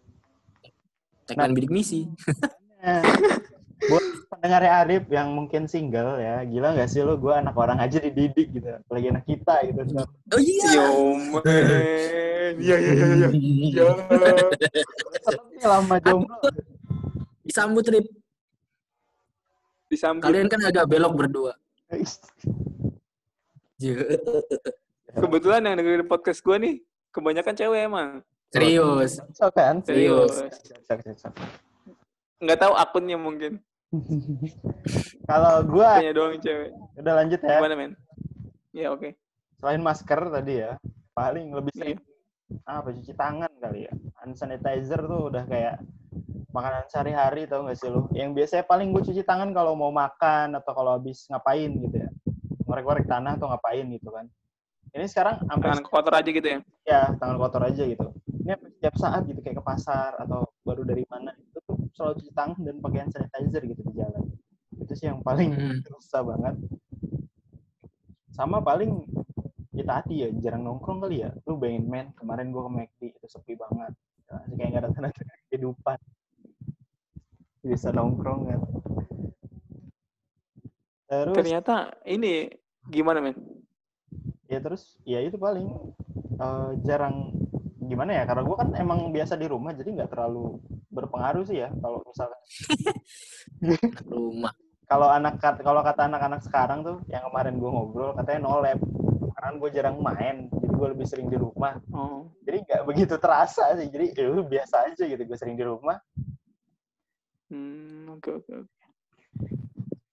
Tagline 1.27 1.55
bidik 1.59 1.73
misi. 1.75 2.07
Buat 3.91 4.05
pendengar 4.31 4.63
Arif 4.85 5.05
yang 5.11 5.35
mungkin 5.35 5.67
single 5.67 6.19
ya, 6.19 6.47
gila 6.47 6.75
gak 6.79 6.91
sih 6.91 7.03
lo 7.03 7.19
gue 7.19 7.35
anak 7.35 7.55
orang 7.59 7.83
aja 7.83 7.99
dididik 7.99 8.55
gitu, 8.55 8.69
apalagi 8.79 9.07
anak 9.11 9.25
kita 9.27 9.55
gitu. 9.67 9.81
Oh 10.31 10.41
iya. 10.41 10.71
yo 10.77 10.89
iya 12.59 12.77
iya 12.79 12.93
iya 12.93 13.29
iya 13.33 13.69
Yo. 13.73 13.89
Tapi 15.25 15.65
lama 15.67 15.97
jomblo. 16.03 16.37
Disambut 17.43 17.87
Rip. 17.91 18.07
disambut 19.93 20.25
Kalian 20.25 20.49
kan 20.49 20.61
agak 20.65 20.89
belok 20.89 21.13
berdua. 21.13 21.53
kebetulan 25.13 25.61
yang 25.69 25.77
dengerin 25.77 26.09
podcast 26.09 26.41
gue 26.41 26.57
nih 26.57 26.75
kebanyakan 27.13 27.53
cewek 27.53 27.81
emang 27.85 28.25
Serius. 28.53 29.21
So 29.33 29.49
kan? 29.49 29.81
Serius. 29.81 30.45
Nggak 32.37 32.59
tahu 32.61 32.73
akunnya 32.77 33.17
mungkin 33.17 33.61
Kalau 35.31 35.55
gue 35.63 35.85
hanya 35.85 36.13
doang 36.13 36.41
cewek 36.41 36.71
udah 36.97 37.13
lanjut 37.19 37.41
ya. 37.41 37.59
gimana 37.59 37.75
men 37.77 37.93
ya 38.73 38.89
oke 38.91 39.13
Selain 39.57 39.79
masker 39.79 40.19
tadi 40.27 40.59
ya, 40.59 40.75
paling 41.15 41.55
lebih 41.55 41.71
Iya. 41.71 41.95
sering 41.95 41.99
apa 42.67 42.89
cuci 42.91 43.13
tangan 43.15 43.53
kali 43.63 43.87
ya. 43.87 43.93
Hand 44.19 44.35
sanitizer 44.35 44.99
tuh 44.99 45.31
udah 45.31 45.47
kayak 45.47 45.79
makanan 46.51 46.83
sehari-hari 46.91 47.47
tau 47.47 47.63
gak 47.63 47.79
sih 47.79 47.87
lo? 47.87 48.11
Yang 48.11 48.43
biasanya 48.43 48.65
paling 48.67 48.91
gue 48.91 49.03
cuci 49.07 49.23
tangan 49.23 49.55
kalau 49.55 49.79
mau 49.79 49.95
makan 49.95 50.59
atau 50.59 50.73
kalau 50.75 50.99
habis 50.99 51.31
ngapain 51.31 51.69
gitu 51.79 51.95
ya. 51.95 52.11
Ngorek-ngorek 52.67 53.07
tanah 53.07 53.39
atau 53.39 53.47
ngapain 53.55 53.87
gitu 53.87 54.09
kan. 54.11 54.27
Ini 54.93 55.07
sekarang 55.07 55.47
sampai 55.47 55.67
tangan 55.73 55.87
kotor 55.87 56.15
aja 56.17 56.31
gitu 56.33 56.49
ya 56.49 56.59
ya 56.83 57.03
tangan 57.23 57.37
kotor 57.39 57.63
aja 57.63 57.83
gitu. 57.87 58.07
Ini 58.43 58.53
setiap 58.57 58.95
saat 58.99 59.23
gitu 59.31 59.39
kayak 59.39 59.61
ke 59.61 59.65
pasar 59.65 60.17
atau 60.19 60.49
baru 60.65 60.83
dari 60.83 61.05
mana 61.07 61.31
itu 61.37 61.52
tuh 61.52 61.52
selalu 61.93 62.13
cuci 62.21 62.33
tangan 62.33 62.61
dan 62.65 62.77
pakai 62.81 62.99
hand 63.05 63.13
sanitizer 63.13 63.63
gitu 63.69 63.81
di 63.85 63.93
jalan. 63.97 64.25
Itu 64.77 64.93
sih 64.97 65.07
yang 65.09 65.21
paling 65.21 65.51
Hmm. 65.53 66.25
banget. 66.25 66.55
Sama 68.33 68.65
paling 68.65 69.05
kita 69.73 69.93
hati 70.01 70.25
ya 70.25 70.29
jarang 70.41 70.65
nongkrong 70.65 71.05
kali 71.05 71.25
ya. 71.25 71.31
Lu 71.45 71.61
bayangin 71.61 71.85
men 71.89 72.07
kemarin 72.17 72.53
gua 72.53 72.69
ke 72.69 72.73
McD 72.73 73.01
itu 73.17 73.27
sepi 73.29 73.57
banget. 73.57 73.93
Ya, 74.29 74.37
kayak 74.57 74.69
nggak 74.73 74.83
ada 74.83 74.91
tanda-tanda 74.93 75.35
kehidupan. 75.53 75.99
Bisa 77.63 77.89
nongkrong 77.93 78.41
kan. 78.49 78.61
Terus 81.13 81.37
ternyata 81.37 81.93
ini 82.09 82.49
gimana 82.89 83.21
men 83.21 83.37
ya 84.53 84.61
terus 84.61 85.01
ya 85.09 85.21
itu 85.25 85.41
paling 85.41 85.69
eh, 86.37 86.71
jarang 86.85 87.33
gimana 87.83 88.21
ya 88.21 88.23
karena 88.29 88.43
gue 88.45 88.57
kan 88.57 88.69
emang 88.77 89.09
biasa 89.09 89.35
di 89.41 89.47
rumah 89.49 89.73
jadi 89.73 89.89
nggak 89.97 90.11
terlalu 90.13 90.61
berpengaruh 90.93 91.45
sih 91.49 91.65
ya 91.65 91.69
kalau 91.81 92.05
misalnya 92.05 92.39
Rumah. 94.07 94.53
kalau 94.87 95.09
anak 95.09 95.41
kalau 95.41 95.81
kata 95.81 96.07
anak-anak 96.07 96.41
sekarang 96.45 96.85
tuh 96.85 97.01
yang 97.09 97.25
kemarin 97.33 97.57
gue 97.57 97.71
ngobrol 97.73 98.13
katanya 98.13 98.41
no 98.45 98.61
lab 98.61 98.79
karena 99.33 99.51
gue 99.57 99.71
jarang 99.73 99.97
main 99.99 100.37
jadi 100.53 100.73
gue 100.77 100.89
lebih 100.93 101.07
sering 101.09 101.29
di 101.33 101.41
rumah 101.41 101.81
oh 101.97 102.29
jadi 102.45 102.61
nggak 102.63 102.83
begitu 102.85 103.17
terasa 103.17 103.73
sih 103.81 103.89
jadi 103.89 104.13
ya 104.13 104.29
udah 104.37 104.47
biasa 104.47 104.75
aja 104.93 105.05
gitu 105.09 105.23
gue 105.25 105.39
sering 105.41 105.57
di 105.57 105.65
rumah 105.65 105.97
Hmm, 107.53 108.09
oke 108.17 108.41
oke 108.41 108.53
oke. 108.65 108.81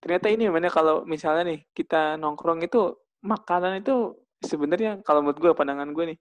Ternyata 0.03 0.27
ini 0.27 0.51
mana 0.51 0.67
kalau 0.67 1.07
misalnya 1.07 1.55
nih 1.55 1.63
kita 1.71 2.19
nongkrong 2.19 2.67
itu 2.67 2.99
makanan 3.23 3.79
itu 3.79 4.19
sebenarnya 4.43 4.99
kalau 5.07 5.23
menurut 5.23 5.39
gue 5.39 5.51
pandangan 5.55 5.87
gue 5.95 6.05
nih 6.15 6.19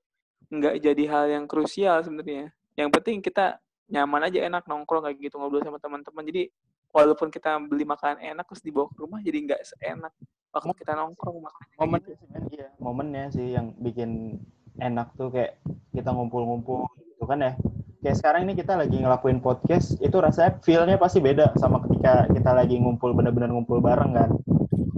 nggak 0.54 0.74
jadi 0.78 1.04
hal 1.10 1.24
yang 1.26 1.44
krusial 1.50 2.06
sebenarnya. 2.06 2.54
Yang 2.78 2.88
penting 2.94 3.18
kita 3.18 3.58
nyaman 3.88 4.28
aja 4.28 4.38
enak 4.44 4.64
nongkrong 4.68 5.04
kayak 5.08 5.16
gitu 5.20 5.40
ngobrol 5.40 5.64
sama 5.64 5.80
teman-teman. 5.80 6.24
Jadi 6.28 6.52
walaupun 6.92 7.28
kita 7.28 7.60
beli 7.60 7.84
makanan 7.84 8.20
enak 8.20 8.44
terus 8.48 8.64
dibawa 8.64 8.88
ke 8.88 8.96
rumah 9.00 9.20
jadi 9.20 9.38
nggak 9.44 9.60
seenak 9.64 10.12
waktu 10.52 10.72
kita 10.80 10.92
nongkrong 10.96 11.38
makan. 11.44 11.64
momennya 11.76 12.14
sih 12.16 12.26
men 12.32 12.44
iya 12.48 12.68
momennya 12.80 13.24
sih 13.30 13.46
yang 13.52 13.66
bikin 13.76 14.40
enak 14.80 15.12
tuh 15.20 15.28
kayak 15.28 15.60
kita 15.92 16.08
ngumpul-ngumpul 16.08 16.88
gitu 16.96 17.24
kan 17.28 17.44
ya 17.44 17.52
kayak 18.00 18.16
sekarang 18.16 18.40
ini 18.48 18.54
kita 18.56 18.78
lagi 18.78 18.96
ngelakuin 18.96 19.42
podcast 19.44 19.98
itu 20.00 20.16
rasanya 20.16 20.56
feel-nya 20.64 20.96
pasti 20.96 21.18
beda 21.20 21.52
sama 21.60 21.82
ketika 21.84 22.24
kita 22.32 22.50
lagi 22.56 22.80
ngumpul 22.80 23.12
bener-bener 23.12 23.52
ngumpul 23.52 23.82
bareng 23.84 24.16
kan 24.16 24.30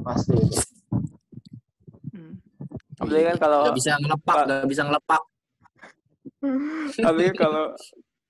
pasti 0.01 0.33
itu. 0.37 0.61
Hmm. 2.15 2.41
Apalagi 2.97 3.25
kan 3.35 3.39
kalau 3.39 3.61
Gak 3.69 3.79
bisa 3.79 3.93
ngelepak, 4.01 4.37
gak 4.49 4.69
bisa 4.69 4.83
ngelepak. 4.89 5.23
kan 7.05 7.35
kalau 7.37 7.65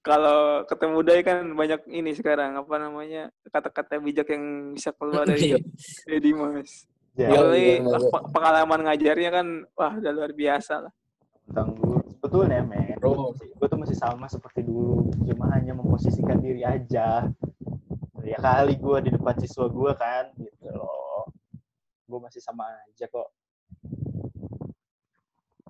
kalau 0.00 0.64
ketemu 0.64 0.98
Dai 1.04 1.20
kan 1.20 1.44
banyak 1.44 1.80
ini 1.86 2.16
sekarang 2.16 2.56
apa 2.56 2.74
namanya 2.76 3.28
kata-kata 3.46 4.00
bijak 4.00 4.32
yang 4.32 4.72
bisa 4.72 4.90
keluar 4.96 5.28
dari 5.28 5.60
dari 6.08 6.18
Dimas. 6.20 6.88
Ya, 7.12 7.26
Iya, 7.28 7.40
iya, 7.52 7.74
iya. 7.84 7.98
pe- 8.08 8.28
pengalaman 8.32 8.80
ngajarnya 8.86 9.30
kan 9.30 9.46
wah 9.74 9.92
udah 9.92 10.12
luar 10.14 10.32
biasa 10.32 10.88
lah. 10.88 10.92
tentang 11.50 11.74
gue 11.74 11.98
sebetulnya 12.14 12.62
men 12.62 12.94
Bro. 12.96 13.34
gue 13.34 13.66
tuh 13.66 13.74
masih 13.74 13.98
sama 13.98 14.30
seperti 14.30 14.62
dulu 14.62 15.10
cuma 15.26 15.50
hanya 15.50 15.74
memposisikan 15.74 16.38
diri 16.38 16.62
aja 16.62 17.26
ya 18.22 18.38
kali 18.38 18.78
gue 18.78 18.96
di 19.02 19.10
depan 19.10 19.34
siswa 19.34 19.66
gue 19.66 19.90
kan 19.98 20.30
gitu 20.38 20.70
loh 20.70 21.26
gue 22.06 22.18
masih 22.22 22.38
sama 22.38 22.70
aja 22.86 23.10
kok 23.10 23.28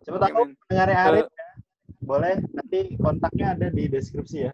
coba 0.04 0.16
tahu 0.20 0.44
men. 0.44 0.52
pendengarnya 0.68 0.96
Arif 1.00 1.26
boleh 2.10 2.42
nanti 2.50 2.98
kontaknya 2.98 3.54
ada 3.54 3.66
di 3.70 3.86
deskripsi 3.86 4.38
ya 4.50 4.52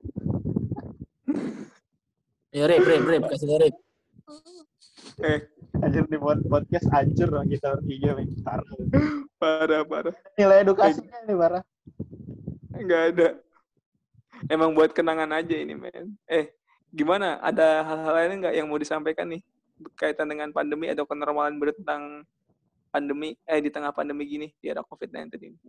Ya, 2.57 2.65
Rip, 2.65 2.89
Rip, 2.89 3.05
Rip, 3.05 3.23
kasih 3.29 3.53
Rip. 3.61 3.77
Eh, 5.21 5.45
Anjir 5.77 6.09
di 6.09 6.17
pod- 6.17 6.41
podcast 6.49 6.89
hancur 6.89 7.29
dong 7.29 7.53
kita 7.53 7.77
bertiga 7.77 8.17
men. 8.17 8.33
Parah. 8.41 8.65
parah 9.37 9.83
parah. 9.85 10.15
Nilai 10.41 10.65
edukasinya 10.65 11.21
ini 11.29 11.35
parah. 11.37 11.63
Nggak 12.73 13.03
ada. 13.13 13.29
Emang 14.49 14.73
buat 14.73 14.97
kenangan 14.97 15.29
aja 15.37 15.53
ini, 15.53 15.77
men. 15.77 16.17
Eh, 16.25 16.57
gimana? 16.97 17.37
Ada 17.45 17.85
hal-hal 17.85 18.13
lain 18.25 18.41
nggak 18.41 18.55
yang 18.57 18.73
mau 18.73 18.81
disampaikan 18.81 19.29
nih 19.29 19.45
berkaitan 19.77 20.25
dengan 20.25 20.49
pandemi 20.49 20.89
atau 20.89 21.05
kenormalan 21.05 21.61
baru 21.61 21.77
tentang 21.77 22.25
pandemi 22.89 23.37
eh 23.45 23.61
di 23.61 23.69
tengah 23.69 23.93
pandemi 23.93 24.25
gini 24.25 24.49
di 24.57 24.73
era 24.73 24.81
COVID-19 24.81 25.29
ini? 25.45 25.61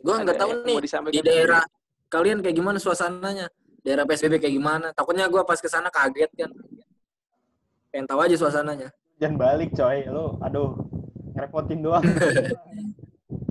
Gue 0.00 0.14
nggak 0.16 0.38
tahu 0.40 0.50
nih 0.64 0.76
di 1.12 1.20
daerah 1.20 1.62
kalian 2.08 2.40
kayak 2.40 2.56
gimana 2.56 2.78
suasananya. 2.80 3.46
Daerah 3.80 4.04
PSBB 4.04 4.40
kayak 4.40 4.54
gimana. 4.56 4.86
Takutnya 4.92 5.28
gue 5.28 5.40
pas 5.44 5.56
ke 5.56 5.68
sana 5.68 5.88
kaget 5.88 6.28
kan. 6.36 6.50
Pengen 7.88 8.06
tahu 8.08 8.20
aja 8.20 8.36
suasananya. 8.36 8.88
Jangan 9.20 9.36
balik 9.36 9.70
coy. 9.72 10.04
Lu 10.08 10.36
aduh 10.40 10.76
ngerepotin 11.36 11.80
doang. 11.84 12.04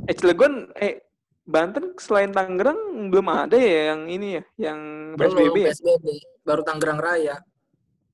Eh, 0.09 0.17
Cilegon, 0.17 0.73
eh, 0.73 1.05
Banten 1.45 1.93
selain 2.01 2.33
Tangerang 2.33 3.13
belum 3.13 3.29
ada 3.29 3.53
ya 3.53 3.93
yang 3.93 4.09
ini 4.09 4.41
ya, 4.41 4.43
yang 4.69 4.79
PSBB 5.13 5.37
Belum 5.37 5.53
ya? 5.53 5.69
PSBB. 5.69 6.05
Baru 6.41 6.61
Tangerang 6.65 6.97
Raya. 6.97 7.35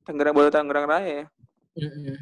Tangerang 0.03 0.35
baru 0.35 0.49
Tangerang 0.51 0.85
Raya 0.91 1.11
ya. 1.23 1.27
Mm-mm. 1.79 2.15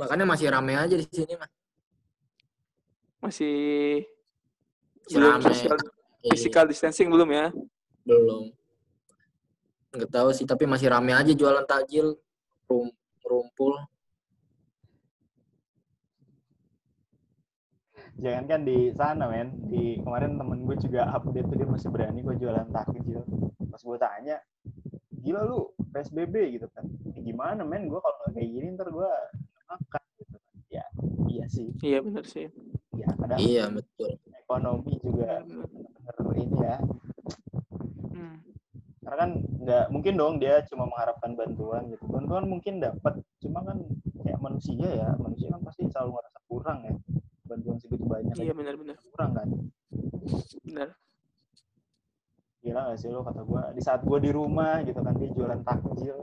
Makanya 0.00 0.24
masih 0.24 0.48
rame 0.48 0.74
aja 0.80 0.96
di 0.96 1.04
sini 1.12 1.36
mah. 1.36 1.48
Masih 3.22 4.02
belum 5.08 5.38
rame. 5.38 5.46
social, 5.46 5.78
Iya, 6.22 6.30
physical 6.34 6.64
distancing 6.70 7.08
belum 7.10 7.30
ya? 7.30 7.46
belum. 8.02 8.50
Nggak 9.92 10.10
tahu 10.10 10.28
sih, 10.34 10.46
tapi 10.46 10.64
masih 10.66 10.90
rame 10.90 11.14
aja 11.14 11.30
jualan 11.34 11.66
takjil, 11.66 12.18
rum, 12.66 12.90
rumpul. 13.22 13.78
Jangan 18.22 18.44
kan 18.46 18.60
di 18.62 18.90
sana 18.94 19.26
men. 19.26 19.50
Di 19.66 19.98
kemarin 20.00 20.38
temen 20.38 20.62
gue 20.62 20.76
juga 20.78 21.10
update 21.12 21.46
tuh 21.48 21.56
dia 21.58 21.68
masih 21.68 21.88
berani 21.90 22.20
gue 22.22 22.34
jualan 22.38 22.68
takjil. 22.70 23.20
Pas 23.68 23.82
gue 23.82 23.98
tanya, 23.98 24.36
gila 25.22 25.42
lu 25.42 25.70
PSBB 25.90 26.34
gitu 26.58 26.66
kan. 26.70 26.86
"Ya 27.12 27.20
gimana 27.20 27.62
men? 27.66 27.90
Gue 27.90 27.98
kalau 27.98 28.16
nggak 28.26 28.32
kayak 28.38 28.48
gini 28.48 28.66
ntar 28.78 28.88
gue 28.90 29.10
makan 29.68 30.02
gitu 30.22 30.36
kan. 30.38 30.54
Ya, 30.70 30.84
iya 31.28 31.44
sih. 31.50 31.68
Iya 31.82 31.98
benar 32.00 32.24
sih. 32.24 32.46
Ya, 33.02 33.10
kadang 33.18 33.38
Iya, 33.42 33.64
betul. 33.74 34.10
ekonomi 34.38 34.94
juga 35.02 35.42
ini 36.38 36.58
ya. 36.62 36.76
Hmm. 38.14 38.36
Karena 39.02 39.16
kan 39.18 39.30
nggak 39.42 39.84
mungkin 39.90 40.14
dong 40.14 40.34
dia 40.38 40.62
cuma 40.70 40.86
mengharapkan 40.86 41.34
bantuan 41.34 41.90
gitu. 41.90 42.04
Bantuan 42.06 42.46
mungkin 42.46 42.78
dapat, 42.78 43.18
cuma 43.42 43.66
kan 43.66 43.82
kayak 44.22 44.38
manusia 44.38 44.86
ya, 44.86 45.10
manusia 45.18 45.50
kan 45.50 45.60
pasti 45.66 45.90
selalu 45.90 46.14
ngerasa 46.14 46.38
kurang 46.46 46.78
ya. 46.86 46.94
Bantuan 47.42 47.76
segitu 47.82 48.04
banyak 48.06 48.34
Iya 48.38 48.54
benar-benar. 48.54 48.96
kurang 49.10 49.30
kan. 49.34 49.48
Benar. 50.62 50.88
Gila 52.62 52.80
gak 52.94 52.98
sih 53.02 53.10
lo 53.10 53.26
kata 53.26 53.42
gue, 53.42 53.62
di 53.74 53.82
saat 53.82 54.06
gue 54.06 54.18
di 54.22 54.30
rumah 54.30 54.78
gitu 54.86 55.02
kan 55.02 55.18
dia 55.18 55.28
jualan 55.34 55.60
takjil. 55.66 56.18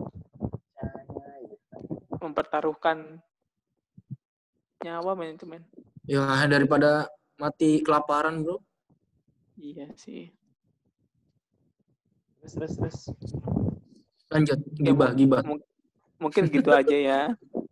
Gitu 1.44 1.56
kan. 1.68 1.82
Mempertaruhkan 2.24 2.98
nyawa 4.80 5.12
men 5.20 5.36
itu 5.36 5.44
men. 5.44 5.68
Ya, 6.10 6.26
daripada 6.50 7.06
mati 7.38 7.86
kelaparan, 7.86 8.42
bro. 8.42 8.58
Iya 9.62 9.94
sih. 9.94 10.34
Terus 12.42 12.54
terus 12.58 12.74
terus. 12.82 13.00
Lanjut, 14.34 14.58
Ya, 14.82 14.90
gibah, 14.90 15.14
gibah. 15.14 15.42
Mung- 15.46 15.66
mungkin 16.18 16.50
gitu 16.50 16.74
aja 16.74 16.98
ya. 16.98 17.22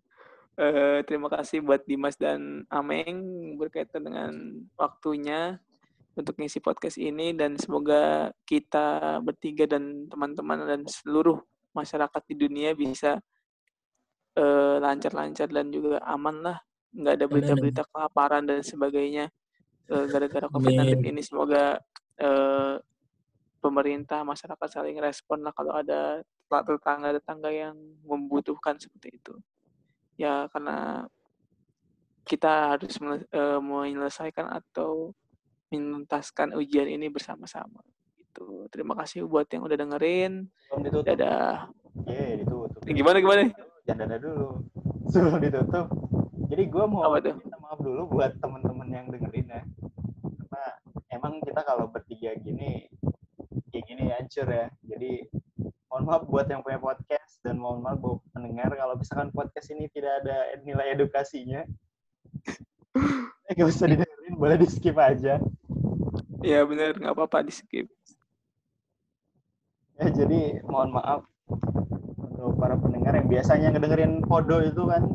Eh, 0.58 1.06
terima 1.06 1.30
kasih 1.30 1.62
buat 1.62 1.86
Dimas 1.86 2.18
dan 2.18 2.66
Ameng 2.74 3.22
berkaitan 3.62 4.02
dengan 4.02 4.34
waktunya 4.74 5.62
untuk 6.18 6.34
ngisi 6.34 6.58
podcast 6.58 6.98
ini 6.98 7.30
dan 7.38 7.62
semoga 7.62 8.34
kita 8.42 9.22
bertiga 9.22 9.70
dan 9.70 10.10
teman-teman 10.10 10.66
dan 10.66 10.82
seluruh 10.90 11.38
masyarakat 11.78 12.22
di 12.26 12.36
dunia 12.42 12.74
bisa 12.74 13.22
eh, 14.34 14.78
lancar-lancar 14.82 15.46
dan 15.46 15.70
juga 15.70 16.02
aman 16.10 16.42
lah 16.42 16.58
nggak 16.94 17.14
ada 17.20 17.26
berita-berita 17.28 17.84
kelaparan 17.92 18.44
dan 18.48 18.64
sebagainya 18.64 19.26
eh, 19.92 20.06
gara-gara 20.08 20.48
COVID-19 20.48 21.00
Amin. 21.00 21.12
ini 21.16 21.22
semoga 21.24 21.80
eh, 22.20 22.76
pemerintah 23.60 24.24
masyarakat 24.24 24.68
saling 24.70 24.98
respon 25.02 25.44
lah 25.44 25.52
kalau 25.52 25.76
ada 25.76 26.24
tetangga-tetangga 26.48 27.52
yang 27.52 27.76
membutuhkan 28.08 28.80
seperti 28.80 29.20
itu 29.20 29.34
ya 30.16 30.48
karena 30.50 31.04
kita 32.24 32.76
harus 32.76 32.96
eh, 33.32 33.60
menyelesaikan 33.60 34.48
atau 34.48 35.12
menuntaskan 35.68 36.56
ujian 36.56 36.88
ini 36.88 37.12
bersama-sama 37.12 37.84
itu 38.16 38.72
terima 38.72 38.96
kasih 38.96 39.28
buat 39.28 39.52
yang 39.52 39.68
udah 39.68 39.78
dengerin 39.78 40.48
dadah 41.04 41.68
Iya, 42.06 42.46
ditutup. 42.46 42.86
gimana 42.86 43.18
gimana 43.18 43.42
Jangan 43.88 44.20
dulu. 44.20 44.48
Sebelum 45.08 45.40
ditutup. 45.40 45.88
Jadi 46.48 46.64
gue 46.72 46.84
mau 46.88 47.12
minta 47.12 47.58
maaf 47.60 47.80
dulu 47.84 48.08
buat 48.08 48.32
temen-temen 48.40 48.88
yang 48.88 49.06
dengerin 49.12 49.48
ya. 49.52 49.62
Karena 50.24 50.64
emang 51.12 51.44
kita 51.44 51.62
kalau 51.68 51.92
bertiga 51.92 52.32
gini, 52.40 52.88
kayak 53.68 53.84
gini 53.84 54.04
hancur 54.16 54.48
ya. 54.48 54.72
Jadi 54.88 55.28
mohon 55.92 56.04
maaf 56.08 56.24
buat 56.24 56.48
yang 56.48 56.64
punya 56.64 56.80
podcast 56.80 57.44
dan 57.44 57.60
mohon 57.60 57.84
maaf 57.84 58.00
buat 58.00 58.24
pendengar 58.32 58.72
kalau 58.80 58.96
misalkan 58.96 59.28
podcast 59.36 59.68
ini 59.76 59.92
tidak 59.92 60.24
ada 60.24 60.56
nilai 60.64 60.96
edukasinya. 60.96 61.64
Eh, 63.48 63.56
gak 63.56 63.72
usah 63.72 63.88
didengerin, 63.88 64.36
boleh 64.36 64.60
di 64.60 64.68
skip 64.68 65.00
aja. 65.00 65.40
ya 66.44 66.60
bener 66.68 67.00
nggak 67.00 67.16
apa-apa 67.16 67.48
di 67.48 67.56
skip 67.56 67.88
Ya, 69.96 70.12
jadi 70.12 70.62
mohon 70.68 70.92
maaf 70.92 71.24
untuk 71.48 72.60
para 72.60 72.76
pendengar 72.76 73.18
yang 73.18 73.32
biasanya 73.32 73.72
ngedengerin 73.72 74.20
podo 74.22 74.60
itu 74.62 74.84
kan 74.84 75.08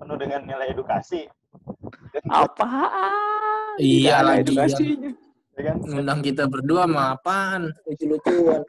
penuh 0.00 0.16
dengan 0.16 0.40
nilai 0.48 0.72
edukasi. 0.72 1.28
Dan 2.10 2.24
apaan 2.32 3.76
Iya 3.78 4.24
lagi, 4.24 4.50
edukasinya 4.50 5.10
ya 5.54 5.60
kan 5.70 5.76
Ngundang 5.84 6.20
kita 6.24 6.44
berdua 6.48 6.88
mah 6.88 7.14
apaan? 7.18 7.70
Lucu-lucuan. 7.86 8.62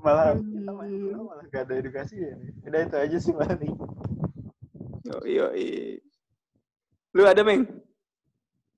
malah 0.00 0.32
kita 0.32 0.70
main 0.72 0.92
bola 0.96 1.18
malah 1.28 1.44
gak 1.52 1.68
ada 1.68 1.74
edukasi 1.76 2.16
ya. 2.20 2.32
Udah 2.64 2.80
itu 2.88 2.96
aja 2.96 3.16
sih 3.20 3.32
paling. 3.36 3.74
yo 5.04 5.16
yo 5.26 5.46
lu 7.10 7.22
ada 7.26 7.42
meng 7.42 7.66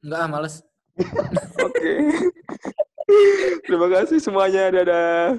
Enggak, 0.03 0.19
ah, 0.19 0.27
males. 0.27 0.55
oke 1.63 1.93
terima 3.65 3.87
kasih 3.93 4.19
semuanya 4.19 4.69
dadah 4.73 5.39